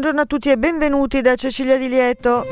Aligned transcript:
Buongiorno, 0.00 0.24
a 0.24 0.26
tutti 0.26 0.48
e 0.48 0.56
benvenuti 0.56 1.20
da 1.20 1.34
Cecilia 1.34 1.76
Di 1.76 1.86
Lieto. 1.86 2.46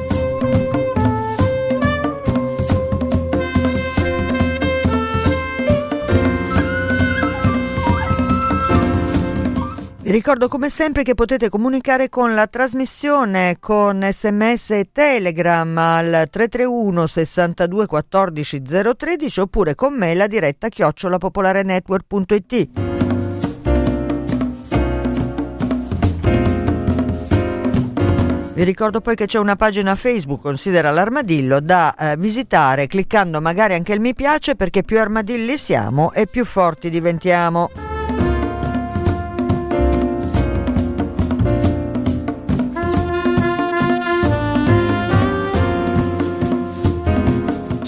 Vi 10.02 10.10
ricordo 10.10 10.48
come 10.48 10.68
sempre 10.68 11.02
che 11.02 11.14
potete 11.14 11.48
comunicare 11.48 12.10
con 12.10 12.34
la 12.34 12.46
trasmissione 12.46 13.56
con 13.58 14.06
sms 14.06 14.70
e 14.72 14.90
telegram 14.92 15.78
al 15.78 16.26
331 16.30 17.06
62 17.06 17.86
14 17.86 18.62
013 18.62 19.40
oppure 19.40 19.74
con 19.74 19.94
me 19.94 20.12
la 20.12 20.26
diretta 20.26 20.68
chiocciolapopolarenetwork.it. 20.68 22.97
Vi 28.58 28.64
ricordo 28.64 29.00
poi 29.00 29.14
che 29.14 29.26
c'è 29.26 29.38
una 29.38 29.54
pagina 29.54 29.94
Facebook, 29.94 30.40
considera 30.40 30.90
l'armadillo, 30.90 31.60
da 31.60 31.94
eh, 31.94 32.16
visitare 32.16 32.88
cliccando 32.88 33.40
magari 33.40 33.74
anche 33.74 33.92
il 33.92 34.00
mi 34.00 34.16
piace 34.16 34.56
perché 34.56 34.82
più 34.82 34.98
armadilli 34.98 35.56
siamo 35.56 36.12
e 36.12 36.26
più 36.26 36.44
forti 36.44 36.90
diventiamo. 36.90 37.87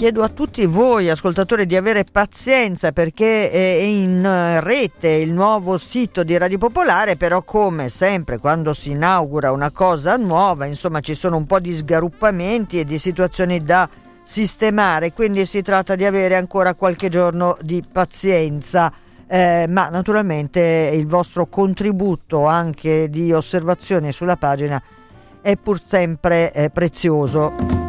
Chiedo 0.01 0.23
a 0.23 0.29
tutti 0.29 0.65
voi 0.65 1.11
ascoltatori 1.11 1.67
di 1.67 1.75
avere 1.75 2.05
pazienza 2.05 2.91
perché 2.91 3.51
è 3.51 3.81
in 3.83 4.59
rete 4.59 5.09
il 5.09 5.31
nuovo 5.31 5.77
sito 5.77 6.23
di 6.23 6.35
Radio 6.39 6.57
Popolare, 6.57 7.17
però 7.17 7.43
come 7.43 7.87
sempre 7.87 8.39
quando 8.39 8.73
si 8.73 8.89
inaugura 8.93 9.51
una 9.51 9.69
cosa 9.69 10.17
nuova, 10.17 10.65
insomma 10.65 11.01
ci 11.01 11.13
sono 11.13 11.37
un 11.37 11.45
po' 11.45 11.59
di 11.59 11.75
sgaruppamenti 11.75 12.79
e 12.79 12.83
di 12.83 12.97
situazioni 12.97 13.63
da 13.63 13.87
sistemare, 14.23 15.13
quindi 15.13 15.45
si 15.45 15.61
tratta 15.61 15.93
di 15.93 16.03
avere 16.03 16.35
ancora 16.35 16.73
qualche 16.73 17.07
giorno 17.07 17.55
di 17.61 17.83
pazienza. 17.87 18.91
Eh, 19.27 19.67
ma 19.69 19.89
naturalmente 19.89 20.89
il 20.95 21.05
vostro 21.05 21.45
contributo 21.45 22.47
anche 22.47 23.07
di 23.07 23.31
osservazione 23.31 24.11
sulla 24.11 24.35
pagina 24.35 24.81
è 25.41 25.55
pur 25.57 25.79
sempre 25.79 26.51
eh, 26.53 26.71
prezioso. 26.71 27.80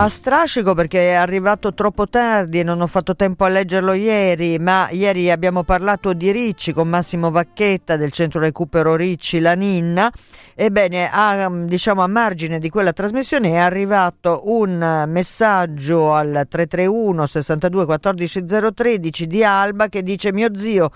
A 0.00 0.08
strascico 0.08 0.74
perché 0.74 1.10
è 1.10 1.14
arrivato 1.14 1.74
troppo 1.74 2.08
tardi 2.08 2.60
e 2.60 2.62
non 2.62 2.80
ho 2.80 2.86
fatto 2.86 3.16
tempo 3.16 3.44
a 3.44 3.48
leggerlo 3.48 3.94
ieri, 3.94 4.56
ma 4.60 4.88
ieri 4.92 5.28
abbiamo 5.28 5.64
parlato 5.64 6.12
di 6.12 6.30
Ricci 6.30 6.72
con 6.72 6.88
Massimo 6.88 7.32
Vacchetta 7.32 7.96
del 7.96 8.12
centro 8.12 8.38
recupero 8.38 8.94
Ricci, 8.94 9.40
la 9.40 9.54
Ninna. 9.54 10.08
Ebbene, 10.54 11.10
a, 11.10 11.50
diciamo 11.50 12.02
a 12.02 12.06
margine 12.06 12.60
di 12.60 12.68
quella 12.68 12.92
trasmissione 12.92 13.50
è 13.50 13.56
arrivato 13.56 14.42
un 14.44 15.04
messaggio 15.08 16.14
al 16.14 16.46
331 16.48 17.26
62 17.26 17.84
14 17.84 18.44
013 18.72 19.26
di 19.26 19.42
Alba 19.42 19.88
che 19.88 20.04
dice 20.04 20.32
mio 20.32 20.56
zio 20.56 20.92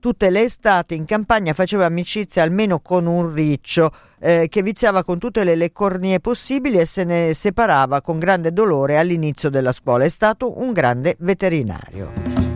tutte 0.00 0.30
le 0.30 0.42
estati 0.42 0.94
in 0.94 1.04
campagna 1.04 1.52
faceva 1.52 1.86
amicizia 1.86 2.42
almeno 2.42 2.80
con 2.80 3.06
un 3.06 3.32
riccio 3.32 3.92
eh, 4.20 4.48
che 4.48 4.62
viziava 4.62 5.04
con 5.04 5.18
tutte 5.18 5.44
le, 5.44 5.54
le 5.54 5.72
cornie 5.72 6.20
possibili 6.20 6.78
e 6.78 6.86
se 6.86 7.04
ne 7.04 7.34
separava 7.34 8.00
con 8.00 8.18
grande 8.18 8.52
dolore 8.52 8.98
all'inizio 8.98 9.50
della 9.50 9.72
scuola. 9.72 10.04
È 10.04 10.08
stato 10.08 10.58
un 10.58 10.72
grande 10.72 11.16
veterinario. 11.20 12.47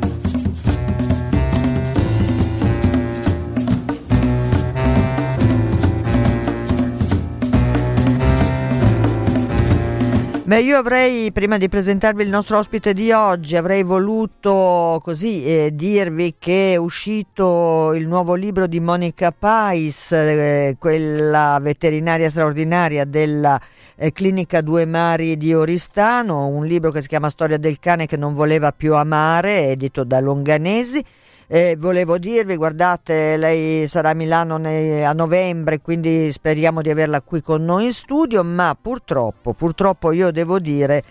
Beh, 10.53 10.61
io 10.61 10.77
avrei, 10.77 11.33
prima 11.33 11.57
di 11.57 11.71
presentarvi 11.71 12.23
il 12.23 12.29
nostro 12.29 12.59
ospite 12.59 12.93
di 12.93 13.11
oggi, 13.11 13.57
avrei 13.57 13.83
voluto 13.83 15.01
così 15.03 15.47
eh, 15.47 15.71
dirvi 15.73 16.35
che 16.39 16.75
è 16.75 16.77
uscito 16.77 17.95
il 17.95 18.07
nuovo 18.07 18.35
libro 18.35 18.67
di 18.67 18.79
Monica 18.79 19.33
Pais, 19.33 20.12
eh, 20.12 20.77
quella 20.79 21.59
veterinaria 21.59 22.29
straordinaria 22.29 23.07
della 23.07 23.59
eh, 23.97 24.12
Clinica 24.12 24.61
Due 24.61 24.85
Mari 24.85 25.39
di 25.39 25.55
Oristano, 25.55 26.49
un 26.49 26.67
libro 26.67 26.91
che 26.91 27.01
si 27.01 27.09
chiama 27.09 27.31
Storia 27.31 27.57
del 27.57 27.79
cane 27.79 28.05
che 28.05 28.19
non 28.19 28.35
voleva 28.35 28.73
più 28.73 28.95
amare, 28.95 29.69
edito 29.69 30.05
da 30.05 30.21
Longanesi. 30.21 31.03
Eh, 31.47 31.77
volevo 31.79 32.19
dirvi, 32.19 32.57
guardate, 32.57 33.37
lei 33.37 33.87
sarà 33.87 34.11
a 34.11 34.15
Milano 34.15 34.57
ne, 34.57 35.05
a 35.05 35.13
novembre, 35.13 35.81
quindi 35.81 36.31
speriamo 36.33 36.81
di 36.81 36.91
averla 36.91 37.21
qui 37.21 37.43
con 37.43 37.65
noi 37.65 37.87
in 37.87 37.93
studio, 37.93 38.43
ma 38.43 38.77
purtroppo, 38.81 39.53
purtroppo 39.53 40.13
io 40.13 40.31
devo 40.31 40.59
dire 40.59 41.03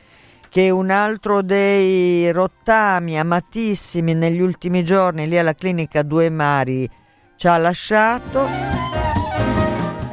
che 0.49 0.69
un 0.69 0.89
altro 0.89 1.41
dei 1.41 2.31
rottami 2.31 3.19
amatissimi 3.19 4.13
negli 4.13 4.41
ultimi 4.41 4.83
giorni 4.83 5.27
lì 5.27 5.37
alla 5.37 5.53
clinica 5.53 6.03
Due 6.03 6.29
Mari 6.29 6.89
ci 7.37 7.47
ha 7.47 7.57
lasciato 7.57 8.81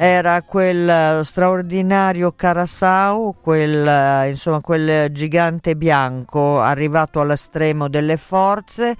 era 0.01 0.41
quel 0.43 1.25
straordinario 1.25 2.31
Carasau, 2.31 3.35
quel, 3.41 4.29
insomma, 4.29 4.61
quel 4.61 5.11
gigante 5.11 5.75
bianco 5.75 6.61
arrivato 6.61 7.19
all'estremo 7.19 7.89
delle 7.89 8.15
forze 8.15 8.95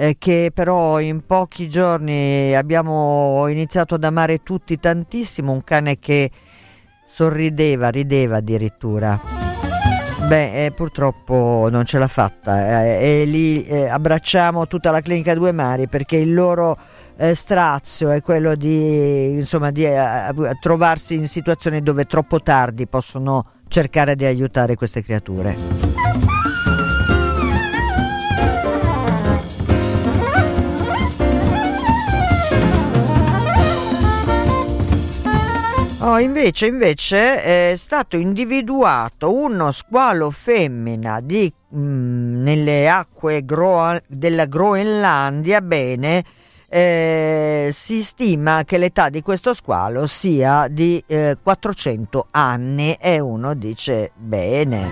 eh, 0.00 0.16
che 0.16 0.50
però 0.54 0.98
in 0.98 1.26
pochi 1.26 1.68
giorni 1.68 2.54
abbiamo 2.54 3.46
iniziato 3.48 3.96
ad 3.96 4.04
amare 4.04 4.42
tutti 4.42 4.80
tantissimo, 4.80 5.52
un 5.52 5.62
cane 5.62 5.98
che 5.98 6.30
sorrideva, 7.06 7.90
rideva 7.90 8.38
addirittura. 8.38 9.20
Beh, 10.26 10.64
eh, 10.64 10.70
purtroppo 10.70 11.68
non 11.70 11.84
ce 11.84 11.98
l'ha 11.98 12.06
fatta 12.06 12.84
eh, 12.84 13.20
e 13.20 13.24
lì 13.26 13.62
eh, 13.64 13.88
abbracciamo 13.88 14.66
tutta 14.66 14.90
la 14.90 15.00
clinica 15.02 15.34
Due 15.34 15.52
Mari 15.52 15.86
perché 15.86 16.16
il 16.16 16.32
loro 16.32 16.78
eh, 17.16 17.34
strazio 17.34 18.08
è 18.10 18.22
quello 18.22 18.54
di, 18.54 19.32
insomma, 19.32 19.70
di 19.70 19.84
eh, 19.84 20.32
trovarsi 20.60 21.14
in 21.14 21.28
situazioni 21.28 21.82
dove 21.82 22.06
troppo 22.06 22.40
tardi 22.40 22.86
possono 22.86 23.44
cercare 23.68 24.16
di 24.16 24.24
aiutare 24.24 24.76
queste 24.76 25.02
creature. 25.02 26.29
Oh, 36.02 36.18
invece, 36.18 36.64
invece 36.64 37.42
è 37.42 37.76
stato 37.76 38.16
individuato 38.16 39.34
uno 39.34 39.70
squalo 39.70 40.30
femmina 40.30 41.20
di, 41.20 41.52
mh, 41.68 41.78
mm, 41.78 42.42
nelle 42.42 42.88
acque 42.88 43.44
Gro- 43.44 44.00
della 44.06 44.46
Groenlandia. 44.46 45.60
Bene, 45.60 46.24
eh, 46.68 47.68
si 47.70 48.02
stima 48.02 48.64
che 48.64 48.78
l'età 48.78 49.10
di 49.10 49.20
questo 49.20 49.52
squalo 49.52 50.06
sia 50.06 50.68
di 50.68 51.04
eh, 51.06 51.36
400 51.42 52.28
anni 52.30 52.96
e 52.98 53.20
uno 53.20 53.52
dice 53.52 54.12
bene, 54.16 54.88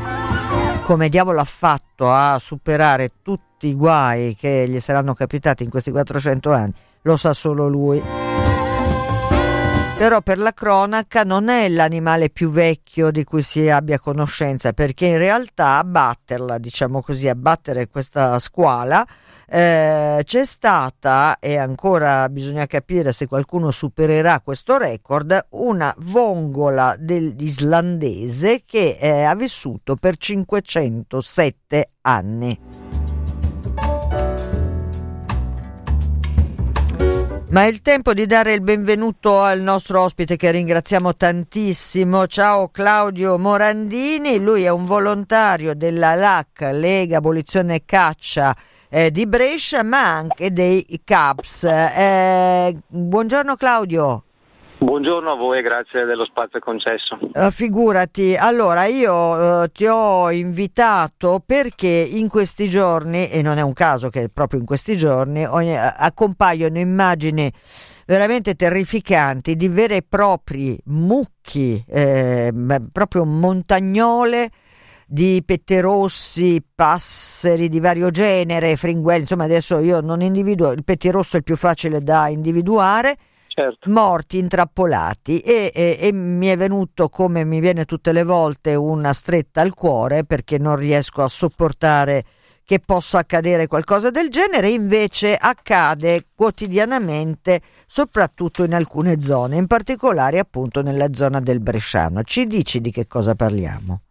come 0.83 1.09
diavolo 1.09 1.41
ha 1.41 1.45
fatto 1.45 2.11
a 2.11 2.39
superare 2.39 3.13
tutti 3.23 3.69
i 3.69 3.75
guai 3.75 4.37
che 4.39 4.69
gli 4.69 4.79
saranno 4.79 5.15
capitati 5.15 5.65
in 5.65 5.71
questi 5.71 5.91
400 5.91 6.53
anni? 6.53 6.75
Lo 7.03 7.17
sa 7.17 7.33
solo 7.33 7.67
lui. 7.67 8.38
Però 9.99 10.23
per 10.23 10.39
la 10.39 10.55
cronaca 10.55 11.25
non 11.25 11.49
è 11.49 11.69
l'animale 11.69 12.31
più 12.31 12.50
vecchio 12.50 13.11
di 13.11 13.25
cui 13.25 13.43
si 13.43 13.69
abbia 13.69 13.99
conoscenza, 13.99 14.73
perché 14.73 15.06
in 15.06 15.19
realtà 15.19 15.79
abbatterla, 15.79 16.59
diciamo 16.59 17.03
così, 17.03 17.27
abbattere 17.27 17.89
questa 17.89 18.39
squala, 18.39 19.05
eh, 19.49 20.23
c'è 20.23 20.45
stata, 20.45 21.39
e 21.41 21.56
ancora 21.56 22.29
bisogna 22.29 22.67
capire 22.67 23.11
se 23.11 23.27
qualcuno 23.27 23.73
supererà 23.73 24.39
questo 24.39 24.77
record, 24.79 25.47
una 25.50 25.93
vongola 25.99 26.95
dell'islandese 26.97 28.62
che 28.65 28.99
eh, 29.00 29.25
ha 29.25 29.35
vissuto 29.35 29.97
per 29.97 30.17
507 30.17 31.91
anni. 32.03 32.88
Ma 37.50 37.62
è 37.62 37.67
il 37.67 37.81
tempo 37.81 38.12
di 38.12 38.27
dare 38.27 38.53
il 38.53 38.61
benvenuto 38.61 39.41
al 39.41 39.62
nostro 39.62 40.03
ospite 40.03 40.37
che 40.37 40.50
ringraziamo 40.50 41.17
tantissimo. 41.17 42.27
Ciao 42.27 42.69
Claudio 42.69 43.39
Morandini, 43.39 44.39
lui 44.39 44.65
è 44.65 44.69
un 44.69 44.85
volontario 44.85 45.75
della 45.75 46.15
LAC, 46.15 46.69
Lega 46.73 47.17
Abolizione 47.17 47.87
Caccia 47.87 48.55
eh, 48.91 49.11
di 49.11 49.27
Brescia, 49.27 49.83
ma 49.83 50.15
anche 50.15 50.53
dei 50.53 51.00
CAPS. 51.03 51.65
Eh, 51.65 52.77
buongiorno 52.87 53.56
Claudio. 53.56 54.25
Buongiorno 54.81 55.33
a 55.33 55.35
voi 55.35 55.61
grazie 55.61 56.05
dello 56.05 56.25
spazio 56.25 56.61
concesso. 56.61 57.19
Uh, 57.21 57.51
figurati, 57.51 58.37
allora 58.37 58.85
io 58.87 59.13
uh, 59.13 59.67
ti 59.73 59.87
ho 59.87 60.31
invitato 60.31 61.43
perché 61.45 61.89
in 61.89 62.29
questi 62.29 62.69
giorni, 62.69 63.29
e 63.29 63.43
non 63.43 63.59
è 63.59 63.61
un 63.61 63.73
caso 63.73 64.09
che 64.09 64.29
proprio 64.29 64.61
in 64.61 64.67
questi 64.67 64.97
giorni, 64.97 65.45
ogni, 65.45 65.75
uh, 65.75 65.81
accompaiono 65.97 66.79
immagini 66.79 67.53
veramente 68.07 68.55
terrificanti 68.55 69.57
di 69.57 69.67
veri 69.67 69.97
e 69.97 70.05
propri 70.09 70.79
mucchi, 70.85 71.85
eh, 71.87 72.53
proprio 72.93 73.25
montagnole 73.25 74.49
di 75.09 75.43
pettirossi, 75.45 76.65
passeri 76.73 77.69
di 77.69 77.81
vario 77.81 78.11
genere, 78.11 78.77
fringuelli, 78.77 79.23
insomma 79.23 79.45
adesso 79.45 79.81
io 79.81 80.01
non 80.01 80.21
individuo, 80.21 80.71
il 80.71 80.85
pettirosso 80.85 81.35
è 81.35 81.39
il 81.39 81.45
più 81.45 81.57
facile 81.57 82.01
da 82.01 82.29
individuare 82.29 83.17
certo. 83.59 83.91
morti 83.91 84.39
intrappolati 84.39 85.41
e, 85.41 85.73
e, 85.75 85.99
e, 86.01 86.13
mi 86.13 86.47
è 86.47 86.57
venuto 86.57 87.09
come 87.09 87.45
mi 87.45 87.59
viene 87.59 87.85
tutte 87.85 88.13
le 88.13 88.23
volte 88.23 88.77
una 88.77 89.13
stretta 89.13 89.61
al 89.61 89.75
cuore 89.75 90.25
perché 90.25 90.59
non 90.59 90.77
riesco 90.77 91.23
a 91.23 91.29
sopportare 91.29 92.25
che 92.65 92.81
possa 92.85 93.21
accadere 93.21 93.67
qualcosa 93.67 94.11
del 94.11 94.29
genere, 94.29 94.69
invece 94.69 95.35
accade 95.35 96.27
quotidianamente, 96.35 97.63
soprattutto 97.87 98.63
in 98.63 98.75
alcune 98.75 99.23
zone, 99.23 99.57
in 99.57 99.67
particolare 99.67 100.39
appunto 100.39 100.83
nella 100.83 101.09
zona 101.15 101.41
del 101.41 101.61
Bresciano. 101.61 102.23
Ci 102.25 102.47
dici 102.47 102.83
di 102.83 102.91
che 102.91 103.07
cosa 103.07 103.35
parliamo? 103.35 104.03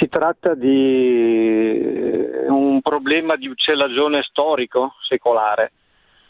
Si 0.00 0.08
tratta 0.08 0.54
di 0.54 1.80
un 2.48 2.80
problema 2.82 3.36
di 3.36 3.46
uccellagione 3.46 4.22
storico, 4.22 4.94
secolare, 5.08 5.70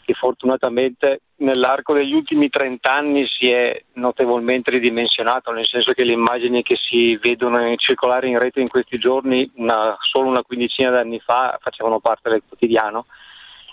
che 0.09 0.15
fortunatamente 0.15 1.21
nell'arco 1.37 1.93
degli 1.93 2.13
ultimi 2.13 2.49
30 2.49 2.91
anni 2.91 3.27
si 3.27 3.47
è 3.51 3.79
notevolmente 3.93 4.71
ridimensionato, 4.71 5.51
nel 5.51 5.67
senso 5.67 5.93
che 5.93 6.03
le 6.03 6.13
immagini 6.13 6.63
che 6.63 6.75
si 6.75 7.15
vedono 7.17 7.75
circolare 7.75 8.27
in 8.27 8.39
rete 8.39 8.59
in 8.59 8.69
questi 8.69 8.97
giorni 8.97 9.47
una, 9.57 9.95
solo 9.99 10.27
una 10.27 10.41
quindicina 10.41 10.89
d'anni 10.89 11.19
fa 11.19 11.59
facevano 11.61 11.99
parte 11.99 12.31
del 12.31 12.41
quotidiano 12.47 13.05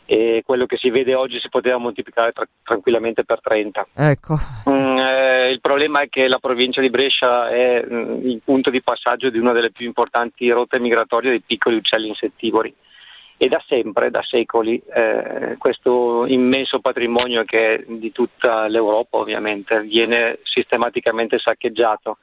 e 0.04 0.42
quello 0.44 0.66
che 0.66 0.76
si 0.76 0.90
vede 0.90 1.14
oggi 1.14 1.40
si 1.40 1.48
poteva 1.48 1.78
moltiplicare 1.78 2.32
tra, 2.32 2.46
tranquillamente 2.62 3.24
per 3.24 3.40
30. 3.40 3.86
Ecco. 3.94 4.38
Mm, 4.68 4.98
eh, 4.98 5.50
il 5.52 5.60
problema 5.62 6.02
è 6.02 6.10
che 6.10 6.28
la 6.28 6.38
provincia 6.38 6.82
di 6.82 6.90
Brescia 6.90 7.48
è 7.48 7.82
mm, 7.82 8.28
il 8.28 8.42
punto 8.44 8.68
di 8.68 8.82
passaggio 8.82 9.30
di 9.30 9.38
una 9.38 9.52
delle 9.52 9.70
più 9.70 9.86
importanti 9.86 10.50
rotte 10.50 10.78
migratorie 10.78 11.30
dei 11.30 11.40
piccoli 11.40 11.76
uccelli 11.76 12.08
insettivori 12.08 12.74
e 13.38 13.48
da 13.48 13.62
sempre, 13.66 14.10
da 14.10 14.22
secoli, 14.22 14.82
eh, 14.94 15.56
questo 15.58 16.24
immenso 16.26 16.80
patrimonio 16.80 17.44
che 17.44 17.74
è 17.74 17.84
di 17.86 18.10
tutta 18.10 18.66
l'Europa 18.66 19.18
ovviamente 19.18 19.82
viene 19.82 20.38
sistematicamente 20.42 21.38
saccheggiato. 21.38 22.18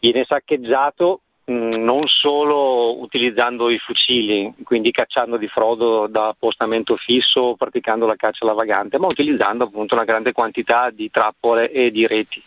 Viene 0.00 0.24
saccheggiato 0.26 1.20
mh, 1.44 1.76
non 1.76 2.06
solo 2.06 3.00
utilizzando 3.00 3.70
i 3.70 3.78
fucili, 3.78 4.52
quindi 4.64 4.90
cacciando 4.90 5.36
di 5.36 5.46
frodo 5.46 6.08
da 6.08 6.28
appostamento 6.28 6.96
fisso, 6.96 7.54
praticando 7.56 8.06
la 8.06 8.16
caccia 8.16 8.44
alla 8.44 8.54
vagante, 8.54 8.98
ma 8.98 9.06
utilizzando 9.06 9.64
appunto 9.64 9.94
una 9.94 10.04
grande 10.04 10.32
quantità 10.32 10.90
di 10.90 11.10
trappole 11.10 11.70
e 11.70 11.92
di 11.92 12.06
reti. 12.08 12.42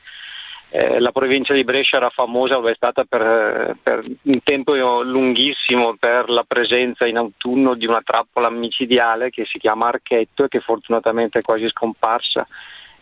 Eh, 0.75 0.99
la 0.99 1.11
provincia 1.11 1.53
di 1.53 1.63
Brescia 1.63 1.97
era 1.97 2.09
famosa, 2.09 2.59
è 2.67 2.73
stata 2.73 3.03
per, 3.03 3.77
per, 3.83 4.03
un 4.23 4.39
tempo 4.43 4.73
lunghissimo 5.03 5.95
per 5.99 6.29
la 6.29 6.43
presenza 6.47 7.05
in 7.05 7.17
autunno 7.17 7.75
di 7.75 7.85
una 7.85 8.01
trappola 8.03 8.49
micidiale 8.49 9.29
che 9.29 9.45
si 9.45 9.59
chiama 9.59 9.89
Archetto 9.89 10.45
e 10.45 10.47
che 10.47 10.61
fortunatamente 10.61 11.37
è 11.37 11.41
quasi 11.43 11.67
scomparsa. 11.69 12.47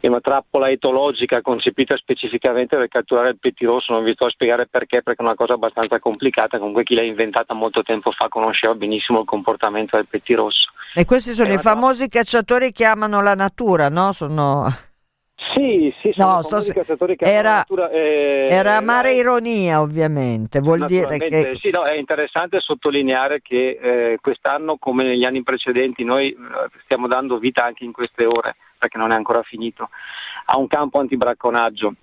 È 0.02 0.08
una 0.08 0.20
trappola 0.20 0.70
etologica 0.70 1.42
concepita 1.42 1.96
specificamente 1.96 2.76
per 2.76 2.90
catturare 2.90 3.30
il 3.30 3.40
pettirosso, 3.40 3.94
non 3.94 4.04
vi 4.04 4.12
sto 4.16 4.26
a 4.26 4.32
spiegare 4.32 4.68
perché, 4.68 5.02
perché 5.02 5.22
è 5.22 5.26
una 5.26 5.36
cosa 5.36 5.54
abbastanza 5.54 5.98
complicata, 6.00 6.58
comunque 6.58 6.84
chi 6.84 6.96
l'ha 6.96 7.06
inventata 7.06 7.54
molto 7.54 7.84
tempo 7.84 8.12
fa 8.12 8.28
conosceva 8.28 8.76
benissimo 8.76 9.20
il 9.20 9.26
comportamento 9.26 9.96
del 9.96 10.08
pettirosso. 10.10 10.72
E 10.94 11.06
questi 11.06 11.32
sono 11.32 11.48
è 11.48 11.54
i 11.54 11.58
famosi 11.58 12.10
cacciatori 12.10 12.74
che 12.74 12.84
amano 12.84 13.22
la 13.22 13.36
natura, 13.36 13.88
no? 13.88 14.12
Sono... 14.12 14.90
Sì, 15.62 15.94
sì, 16.02 16.14
sono 16.16 16.34
no, 16.34 16.42
sto 16.42 16.60
se... 16.60 16.74
era, 17.20 17.58
natura, 17.58 17.92
eh, 17.92 18.48
era 18.50 18.78
amare 18.78 19.14
ironia 19.14 19.80
ovviamente, 19.80 20.60
vuol 20.60 20.86
dire 20.88 21.20
che... 21.20 21.56
Sì, 21.62 21.70
no, 21.70 21.84
è 21.84 21.98
interessante 21.98 22.60
sottolineare 22.60 23.42
che 23.44 23.78
eh, 23.80 24.18
quest'anno 24.20 24.78
come 24.78 25.04
negli 25.04 25.24
anni 25.24 25.44
precedenti 25.44 26.04
noi 26.04 26.30
eh, 26.30 26.38
stiamo 26.84 27.08
dando 27.08 27.38
vita 27.38 27.64
anche 27.64 27.84
in 27.84 27.92
queste 27.92 28.26
ore, 28.26 28.56
perché 28.78 28.98
non 28.98 29.12
è 29.12 29.16
ancora 29.16 29.44
finito, 29.44 29.90
a 30.46 30.58
un 30.58 30.66
campo 30.68 31.00
antibracconaggio. 31.00 31.94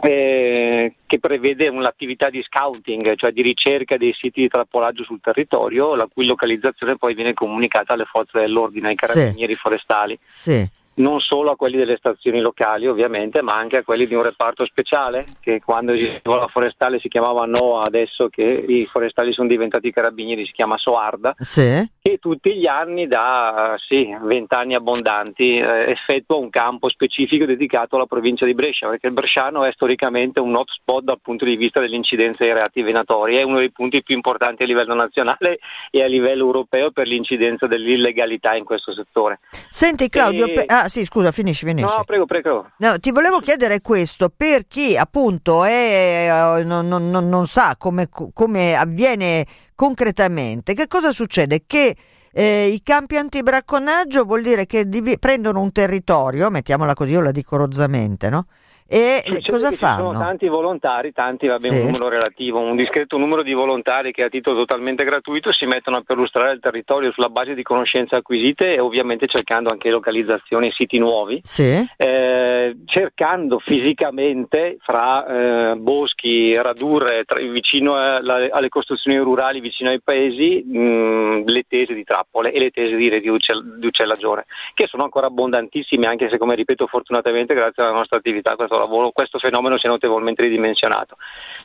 Eh, 0.00 0.94
che 1.04 1.18
prevede 1.18 1.68
un'attività 1.68 2.30
di 2.30 2.42
scouting, 2.42 3.14
cioè 3.14 3.30
di 3.30 3.42
ricerca 3.42 3.98
dei 3.98 4.14
siti 4.14 4.40
di 4.40 4.48
trappolaggio 4.48 5.04
sul 5.04 5.20
territorio, 5.20 5.94
la 5.94 6.08
cui 6.10 6.24
localizzazione 6.24 6.96
poi 6.96 7.12
viene 7.12 7.34
comunicata 7.34 7.92
alle 7.92 8.06
forze 8.06 8.40
dell'ordine, 8.40 8.88
ai 8.88 8.94
carabinieri 8.94 9.52
sì. 9.52 9.58
forestali. 9.58 10.18
Sì 10.26 10.80
non 11.02 11.20
solo 11.20 11.50
a 11.50 11.56
quelli 11.56 11.76
delle 11.76 11.96
stazioni 11.96 12.40
locali 12.40 12.86
ovviamente, 12.86 13.42
ma 13.42 13.54
anche 13.56 13.78
a 13.78 13.82
quelli 13.82 14.06
di 14.06 14.14
un 14.14 14.22
reparto 14.22 14.64
speciale 14.64 15.26
che 15.40 15.60
quando 15.60 15.92
esisteva 15.92 16.36
la 16.36 16.46
forestale 16.46 17.00
si 17.00 17.08
chiamava 17.08 17.44
NOA, 17.44 17.84
adesso 17.84 18.28
che 18.28 18.42
i 18.42 18.86
forestali 18.86 19.32
sono 19.32 19.48
diventati 19.48 19.90
carabinieri 19.90 20.46
si 20.46 20.52
chiama 20.52 20.78
SOARDA, 20.78 21.34
sì. 21.38 21.86
Che 22.02 22.18
tutti 22.18 22.56
gli 22.56 22.66
anni 22.66 23.06
da 23.06 23.76
sì, 23.78 24.12
20 24.20 24.52
anni 24.56 24.74
abbondanti 24.74 25.58
eh, 25.58 25.88
effettua 25.92 26.36
un 26.36 26.50
campo 26.50 26.88
specifico 26.88 27.44
dedicato 27.44 27.94
alla 27.94 28.06
provincia 28.06 28.44
di 28.44 28.54
Brescia, 28.54 28.88
perché 28.88 29.06
il 29.06 29.12
Bresciano 29.12 29.64
è 29.64 29.70
storicamente 29.72 30.40
un 30.40 30.56
hotspot 30.56 31.04
dal 31.04 31.20
punto 31.22 31.44
di 31.44 31.54
vista 31.54 31.78
dell'incidenza 31.78 32.42
dei 32.42 32.52
reati 32.52 32.82
venatori, 32.82 33.36
è 33.36 33.42
uno 33.44 33.58
dei 33.58 33.70
punti 33.70 34.02
più 34.02 34.16
importanti 34.16 34.64
a 34.64 34.66
livello 34.66 34.94
nazionale 34.94 35.60
e 35.92 36.02
a 36.02 36.08
livello 36.08 36.44
europeo 36.44 36.90
per 36.90 37.06
l'incidenza 37.06 37.68
dell'illegalità 37.68 38.56
in 38.56 38.64
questo 38.64 38.92
settore. 38.92 39.38
Senti 39.70 40.08
Claudio, 40.08 40.46
e... 40.46 40.52
pe- 40.54 40.64
ah, 40.66 40.88
sì, 40.88 41.04
scusa, 41.04 41.30
finisci, 41.30 41.64
finisci. 41.64 41.86
No, 41.86 42.02
prego, 42.02 42.26
prego. 42.26 42.70
No, 42.78 42.98
ti 42.98 43.12
volevo 43.12 43.38
chiedere 43.38 43.80
questo, 43.80 44.28
per 44.36 44.66
chi 44.66 44.96
appunto 44.96 45.64
è, 45.64 46.26
uh, 46.28 46.66
non, 46.66 46.88
non, 46.88 47.10
non, 47.10 47.46
sa 47.46 47.76
come, 47.78 48.08
come, 48.10 48.74
avviene 48.74 49.46
concretamente, 49.82 50.74
che 50.74 50.86
cosa 50.86 51.10
succede? 51.10 51.64
Che 51.66 51.96
eh, 52.30 52.68
i 52.68 52.82
campi 52.84 53.16
antibracconaggio 53.16 54.22
vuol 54.22 54.40
dire 54.40 54.64
che 54.64 54.88
div- 54.88 55.18
prendono 55.18 55.60
un 55.60 55.72
territorio, 55.72 56.50
mettiamola 56.50 56.94
così, 56.94 57.10
io 57.10 57.20
la 57.20 57.32
dico 57.32 57.56
rozzamente, 57.56 58.30
no? 58.30 58.46
E 58.94 59.22
cioè, 59.24 59.40
cosa 59.40 59.70
fanno? 59.70 60.10
Ci 60.10 60.16
sono 60.16 60.18
tanti 60.18 60.48
volontari, 60.48 61.12
tanti, 61.12 61.46
vabbè, 61.46 61.66
sì. 61.66 61.78
un 61.78 61.86
numero 61.86 62.10
relativo, 62.10 62.58
un 62.58 62.76
discreto 62.76 63.16
numero 63.16 63.42
di 63.42 63.54
volontari 63.54 64.12
che 64.12 64.22
a 64.22 64.28
titolo 64.28 64.58
totalmente 64.58 65.02
gratuito 65.02 65.50
si 65.50 65.64
mettono 65.64 65.96
a 65.96 66.02
perlustrare 66.02 66.52
il 66.52 66.60
territorio 66.60 67.10
sulla 67.10 67.30
base 67.30 67.54
di 67.54 67.62
conoscenze 67.62 68.16
acquisite 68.16 68.74
e 68.74 68.80
ovviamente 68.80 69.26
cercando 69.28 69.70
anche 69.70 69.88
localizzazioni 69.88 70.66
e 70.66 70.72
siti 70.72 70.98
nuovi, 70.98 71.40
sì. 71.42 71.88
eh, 71.96 72.76
cercando 72.84 73.60
fisicamente 73.60 74.76
fra 74.80 75.70
eh, 75.72 75.76
boschi, 75.76 76.54
radurre 76.54 77.24
tra, 77.24 77.40
vicino 77.40 77.94
alla, 77.94 78.48
alle 78.50 78.68
costruzioni 78.68 79.16
rurali, 79.16 79.60
vicino 79.60 79.88
ai 79.88 80.02
paesi, 80.02 80.62
mh, 80.62 81.44
le 81.46 81.64
tese 81.66 81.94
di 81.94 82.04
trappole 82.04 82.52
e 82.52 82.58
le 82.58 82.70
tese 82.70 82.94
di 82.96 83.08
reti 83.08 83.30
di 83.30 83.86
uccellagione, 83.86 84.44
che 84.74 84.86
sono 84.86 85.04
ancora 85.04 85.28
abbondantissime, 85.28 86.06
anche 86.06 86.28
se 86.28 86.36
come 86.36 86.54
ripeto 86.56 86.86
fortunatamente 86.86 87.54
grazie 87.54 87.82
alla 87.82 87.92
nostra 87.92 88.18
attività 88.18 88.54
questo 88.54 88.80
lavoro 88.82 89.10
questo 89.10 89.38
fenomeno 89.38 89.78
si 89.78 89.86
è 89.86 89.88
notevolmente 89.88 90.42
ridimensionato. 90.42 91.16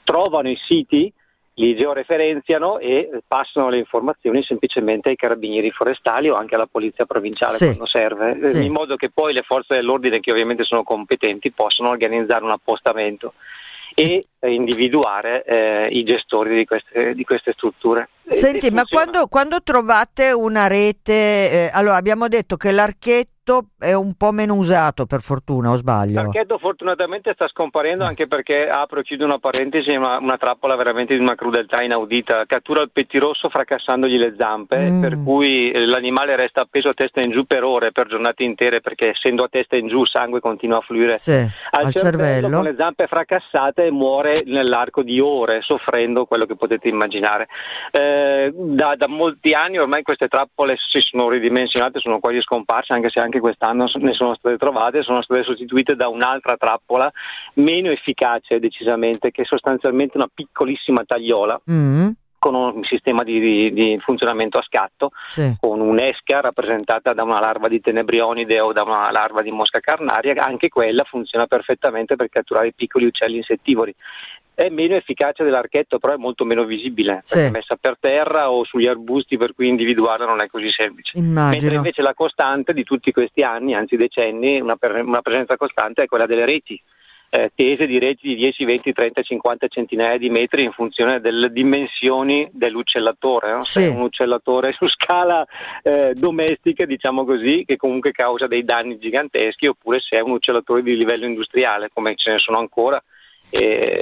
Trovano 0.04 0.50
i 0.50 0.58
siti 0.68 1.12
li 1.60 1.76
georeferenziano 1.76 2.78
e 2.78 3.22
passano 3.28 3.70
le 3.70 3.80
informazioni 3.80 4.44
semplicemente 4.44 5.10
ai 5.10 5.16
carabinieri 5.16 5.72
forestali 5.72 6.30
o 6.30 6.36
anche 6.36 6.56
alla 6.56 6.68
polizia 6.68 7.06
provinciale 7.06 7.58
sì. 7.58 7.66
quando 7.66 7.88
serve, 7.88 8.54
sì. 8.54 8.66
in 8.66 8.72
modo 8.72 8.96
che 8.96 9.10
poi 9.10 9.34
le 9.34 9.42
forze 9.42 9.74
dell'ordine, 9.74 10.20
che 10.20 10.32
ovviamente 10.32 10.64
sono 10.64 10.84
competenti, 10.84 11.52
possano 11.52 11.90
organizzare 11.90 12.44
un 12.44 12.52
appostamento 12.52 13.34
e 13.96 14.28
individuare 14.42 15.44
eh, 15.46 15.88
i 15.88 16.04
gestori 16.04 16.56
di 16.56 16.66
queste, 16.66 17.16
di 17.16 17.24
queste 17.24 17.54
strutture. 17.54 18.08
Senti, 18.30 18.70
ma 18.72 18.84
quando, 18.84 19.28
quando, 19.28 19.62
trovate 19.62 20.32
una 20.32 20.68
rete, 20.68 21.14
eh, 21.14 21.70
allora 21.72 21.96
abbiamo 21.96 22.28
detto 22.28 22.58
che 22.58 22.72
l'archetto 22.72 23.70
è 23.80 23.94
un 23.94 24.16
po' 24.16 24.32
meno 24.32 24.56
usato 24.56 25.06
per 25.06 25.22
fortuna, 25.22 25.72
o 25.72 25.78
sbaglio? 25.78 26.22
L'archetto 26.22 26.58
fortunatamente 26.58 27.32
sta 27.34 27.48
scomparendo 27.48 28.04
eh. 28.04 28.08
anche 28.08 28.28
perché, 28.28 28.68
apro 28.68 29.00
e 29.00 29.04
chiudo 29.04 29.24
una 29.24 29.40
parentesi, 29.40 29.92
una, 29.92 30.18
una, 30.18 30.38
trappola 30.38 30.76
veramente 30.76 31.16
di 31.16 31.22
una 31.22 31.36
crudeltà 31.36 31.82
inaudita. 31.82 32.44
Cattura 32.46 32.82
il 32.82 32.92
pettirosso 32.92 33.50
fracassandogli 33.50 34.18
le 34.18 34.36
zampe, 34.38 34.90
mm. 34.90 35.02
per 35.02 35.24
cui 35.24 35.72
l'animale 35.86 36.36
resta 36.36 36.62
appeso 36.62 36.90
a 36.90 36.94
testa 36.94 37.22
in 37.22 37.32
giù 37.32 37.46
per 37.46 37.64
ore, 37.64 37.94
per 37.94 38.08
giornate 38.08 38.44
intere, 38.44 38.82
perché 38.82 39.12
essendo 39.12 39.44
a 39.44 39.48
testa 39.50 39.78
in 39.78 39.88
giù 39.88 40.02
il 40.02 40.10
sangue 40.10 40.42
continua 40.42 40.78
a 40.78 40.82
fluire 40.82 41.18
sì, 41.18 41.32
al, 41.32 41.86
al 41.86 41.92
cervello, 41.94 42.18
cervello. 42.18 42.56
Con 42.58 42.66
le 42.66 42.76
zampe 42.78 43.08
fracassate 43.08 43.90
muore 43.92 44.44
nell'arco 44.46 45.02
di 45.02 45.20
ore, 45.22 45.62
soffrendo 45.62 46.26
quello 46.26 46.46
che 46.46 46.56
potete 46.56 46.90
immaginare. 46.90 47.48
Eh, 47.92 48.17
da, 48.54 48.96
da 48.96 49.08
molti 49.08 49.54
anni 49.54 49.78
ormai 49.78 50.04
queste 50.04 50.28
trappole 50.28 50.76
si 50.78 51.00
sono 51.00 51.30
ridimensionate, 51.30 52.00
sono 52.00 52.20
quasi 52.20 52.42
scomparse, 52.42 52.94
anche 52.94 53.10
se 53.10 53.20
anche 53.20 53.38
anche 53.38 53.40
quest'anno 53.40 53.90
ne 53.94 54.14
sono 54.14 54.36
state 54.36 54.58
trovate, 54.58 55.04
sono 55.04 55.22
state 55.22 55.44
sostituite 55.44 55.96
da 55.96 56.08
un'altra 56.08 56.58
trappola 56.58 57.12
meno 57.56 57.92
efficace 57.92 58.60
decisamente, 58.60 59.32
che 59.32 59.44
è 59.44 59.46
sostanzialmente 59.46 60.18
una 60.18 60.30
piccolissima 60.34 61.04
tagliola. 61.06 61.60
Mm 61.70 62.10
con 62.40 62.54
un 62.54 62.84
sistema 62.84 63.24
di, 63.24 63.40
di, 63.40 63.74
di, 63.74 64.00
funzionamento 64.00 64.60
a 64.60 64.62
scatto, 64.62 65.10
sì. 65.26 65.56
con 65.60 65.82
un'esca 65.82 66.40
rappresentata 66.40 67.12
da 67.14 67.24
una 67.24 67.40
larva 67.40 67.68
di 67.68 67.82
tenebrionide 67.82 68.60
o 68.60 68.74
da 68.74 68.84
una 68.84 69.10
larva 69.12 69.42
di 69.42 69.50
mosca 69.50 69.80
carnaria, 69.80 70.36
anche 70.46 70.70
quella 70.70 71.04
funziona 71.04 71.48
perfettamente 71.48 72.16
per 72.16 72.30
catturare 72.30 72.74
piccoli 72.74 73.06
uccelli 73.06 73.38
insettivori 73.38 73.94
è 74.58 74.70
meno 74.70 74.96
efficace 74.96 75.44
dell'archetto, 75.44 76.00
però 76.00 76.14
è 76.14 76.18
molto 76.18 76.44
meno 76.44 76.64
visibile, 76.64 77.22
sì. 77.26 77.36
perché 77.36 77.50
è 77.50 77.52
messa 77.52 77.78
per 77.80 77.96
terra 78.00 78.50
o 78.50 78.64
sugli 78.64 78.88
arbusti, 78.88 79.38
per 79.38 79.54
cui 79.54 79.68
individuarla 79.68 80.26
non 80.26 80.42
è 80.42 80.48
così 80.48 80.72
semplice. 80.72 81.16
Immagino. 81.16 81.62
Mentre 81.62 81.76
invece 81.76 82.02
la 82.02 82.16
costante 82.16 82.74
di 82.74 82.84
tutti 82.84 83.12
questi 83.12 83.44
anni, 83.44 83.76
anzi 83.76 83.98
decenni, 83.98 84.60
una, 84.60 84.76
per, 84.76 85.04
una 85.06 85.22
presenza 85.22 85.58
costante 85.58 86.02
è 86.02 86.06
quella 86.08 86.26
delle 86.26 86.46
reti. 86.46 86.82
Eh, 87.30 87.52
tese 87.54 87.86
di 87.86 88.00
reti 88.00 88.30
di 88.30 88.36
10, 88.36 88.66
20, 88.66 88.94
30, 88.94 89.22
50 89.22 89.68
centinaia 89.68 90.18
di 90.18 90.30
metri 90.30 90.64
in 90.64 90.72
funzione 90.72 91.20
delle 91.20 91.52
dimensioni 91.52 92.50
dell'uccellatore. 92.52 93.52
No? 93.52 93.62
Sì. 93.62 93.82
Se 93.82 93.88
è 93.88 93.90
un 93.94 94.02
uccellatore 94.02 94.72
su 94.72 94.88
scala 94.88 95.46
eh, 95.84 96.14
domestica, 96.16 96.86
diciamo 96.86 97.26
così, 97.26 97.64
che 97.64 97.76
comunque 97.76 98.12
causa 98.12 98.48
dei 98.48 98.64
danni 98.64 98.98
giganteschi, 98.98 99.68
oppure 99.68 100.00
se 100.00 100.18
è 100.18 100.22
un 100.22 100.32
uccellatore 100.32 100.82
di 100.82 100.98
livello 100.98 101.28
industriale, 101.28 101.92
come 101.94 102.16
ce 102.16 102.32
ne 102.32 102.40
sono 102.40 102.58
ancora 102.58 103.00
e 103.50 103.60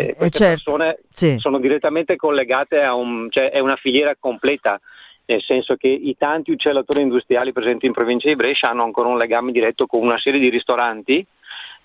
eh, 0.10 0.16
queste 0.16 0.38
certo. 0.38 0.72
persone 0.72 1.00
sì. 1.12 1.38
sono 1.38 1.60
direttamente 1.60 2.16
collegate 2.16 2.82
a 2.82 2.94
un, 2.94 3.28
cioè 3.30 3.52
è 3.52 3.60
una 3.60 3.76
filiera 3.76 4.16
completa 4.20 4.80
nel 5.28 5.42
senso 5.42 5.76
che 5.76 5.88
i 5.88 6.16
tanti 6.18 6.52
uccellatori 6.52 7.02
industriali 7.02 7.52
presenti 7.52 7.86
in 7.86 7.94
provincia 7.94 8.28
di 8.28 8.36
Brescia 8.36 8.70
hanno 8.70 8.84
ancora 8.84 9.10
un 9.10 9.18
legame 9.18 9.52
diretto 9.52 9.88
con 9.88 10.02
una 10.02 10.20
serie 10.20 10.40
di 10.40 10.50
ristoranti 10.50 11.26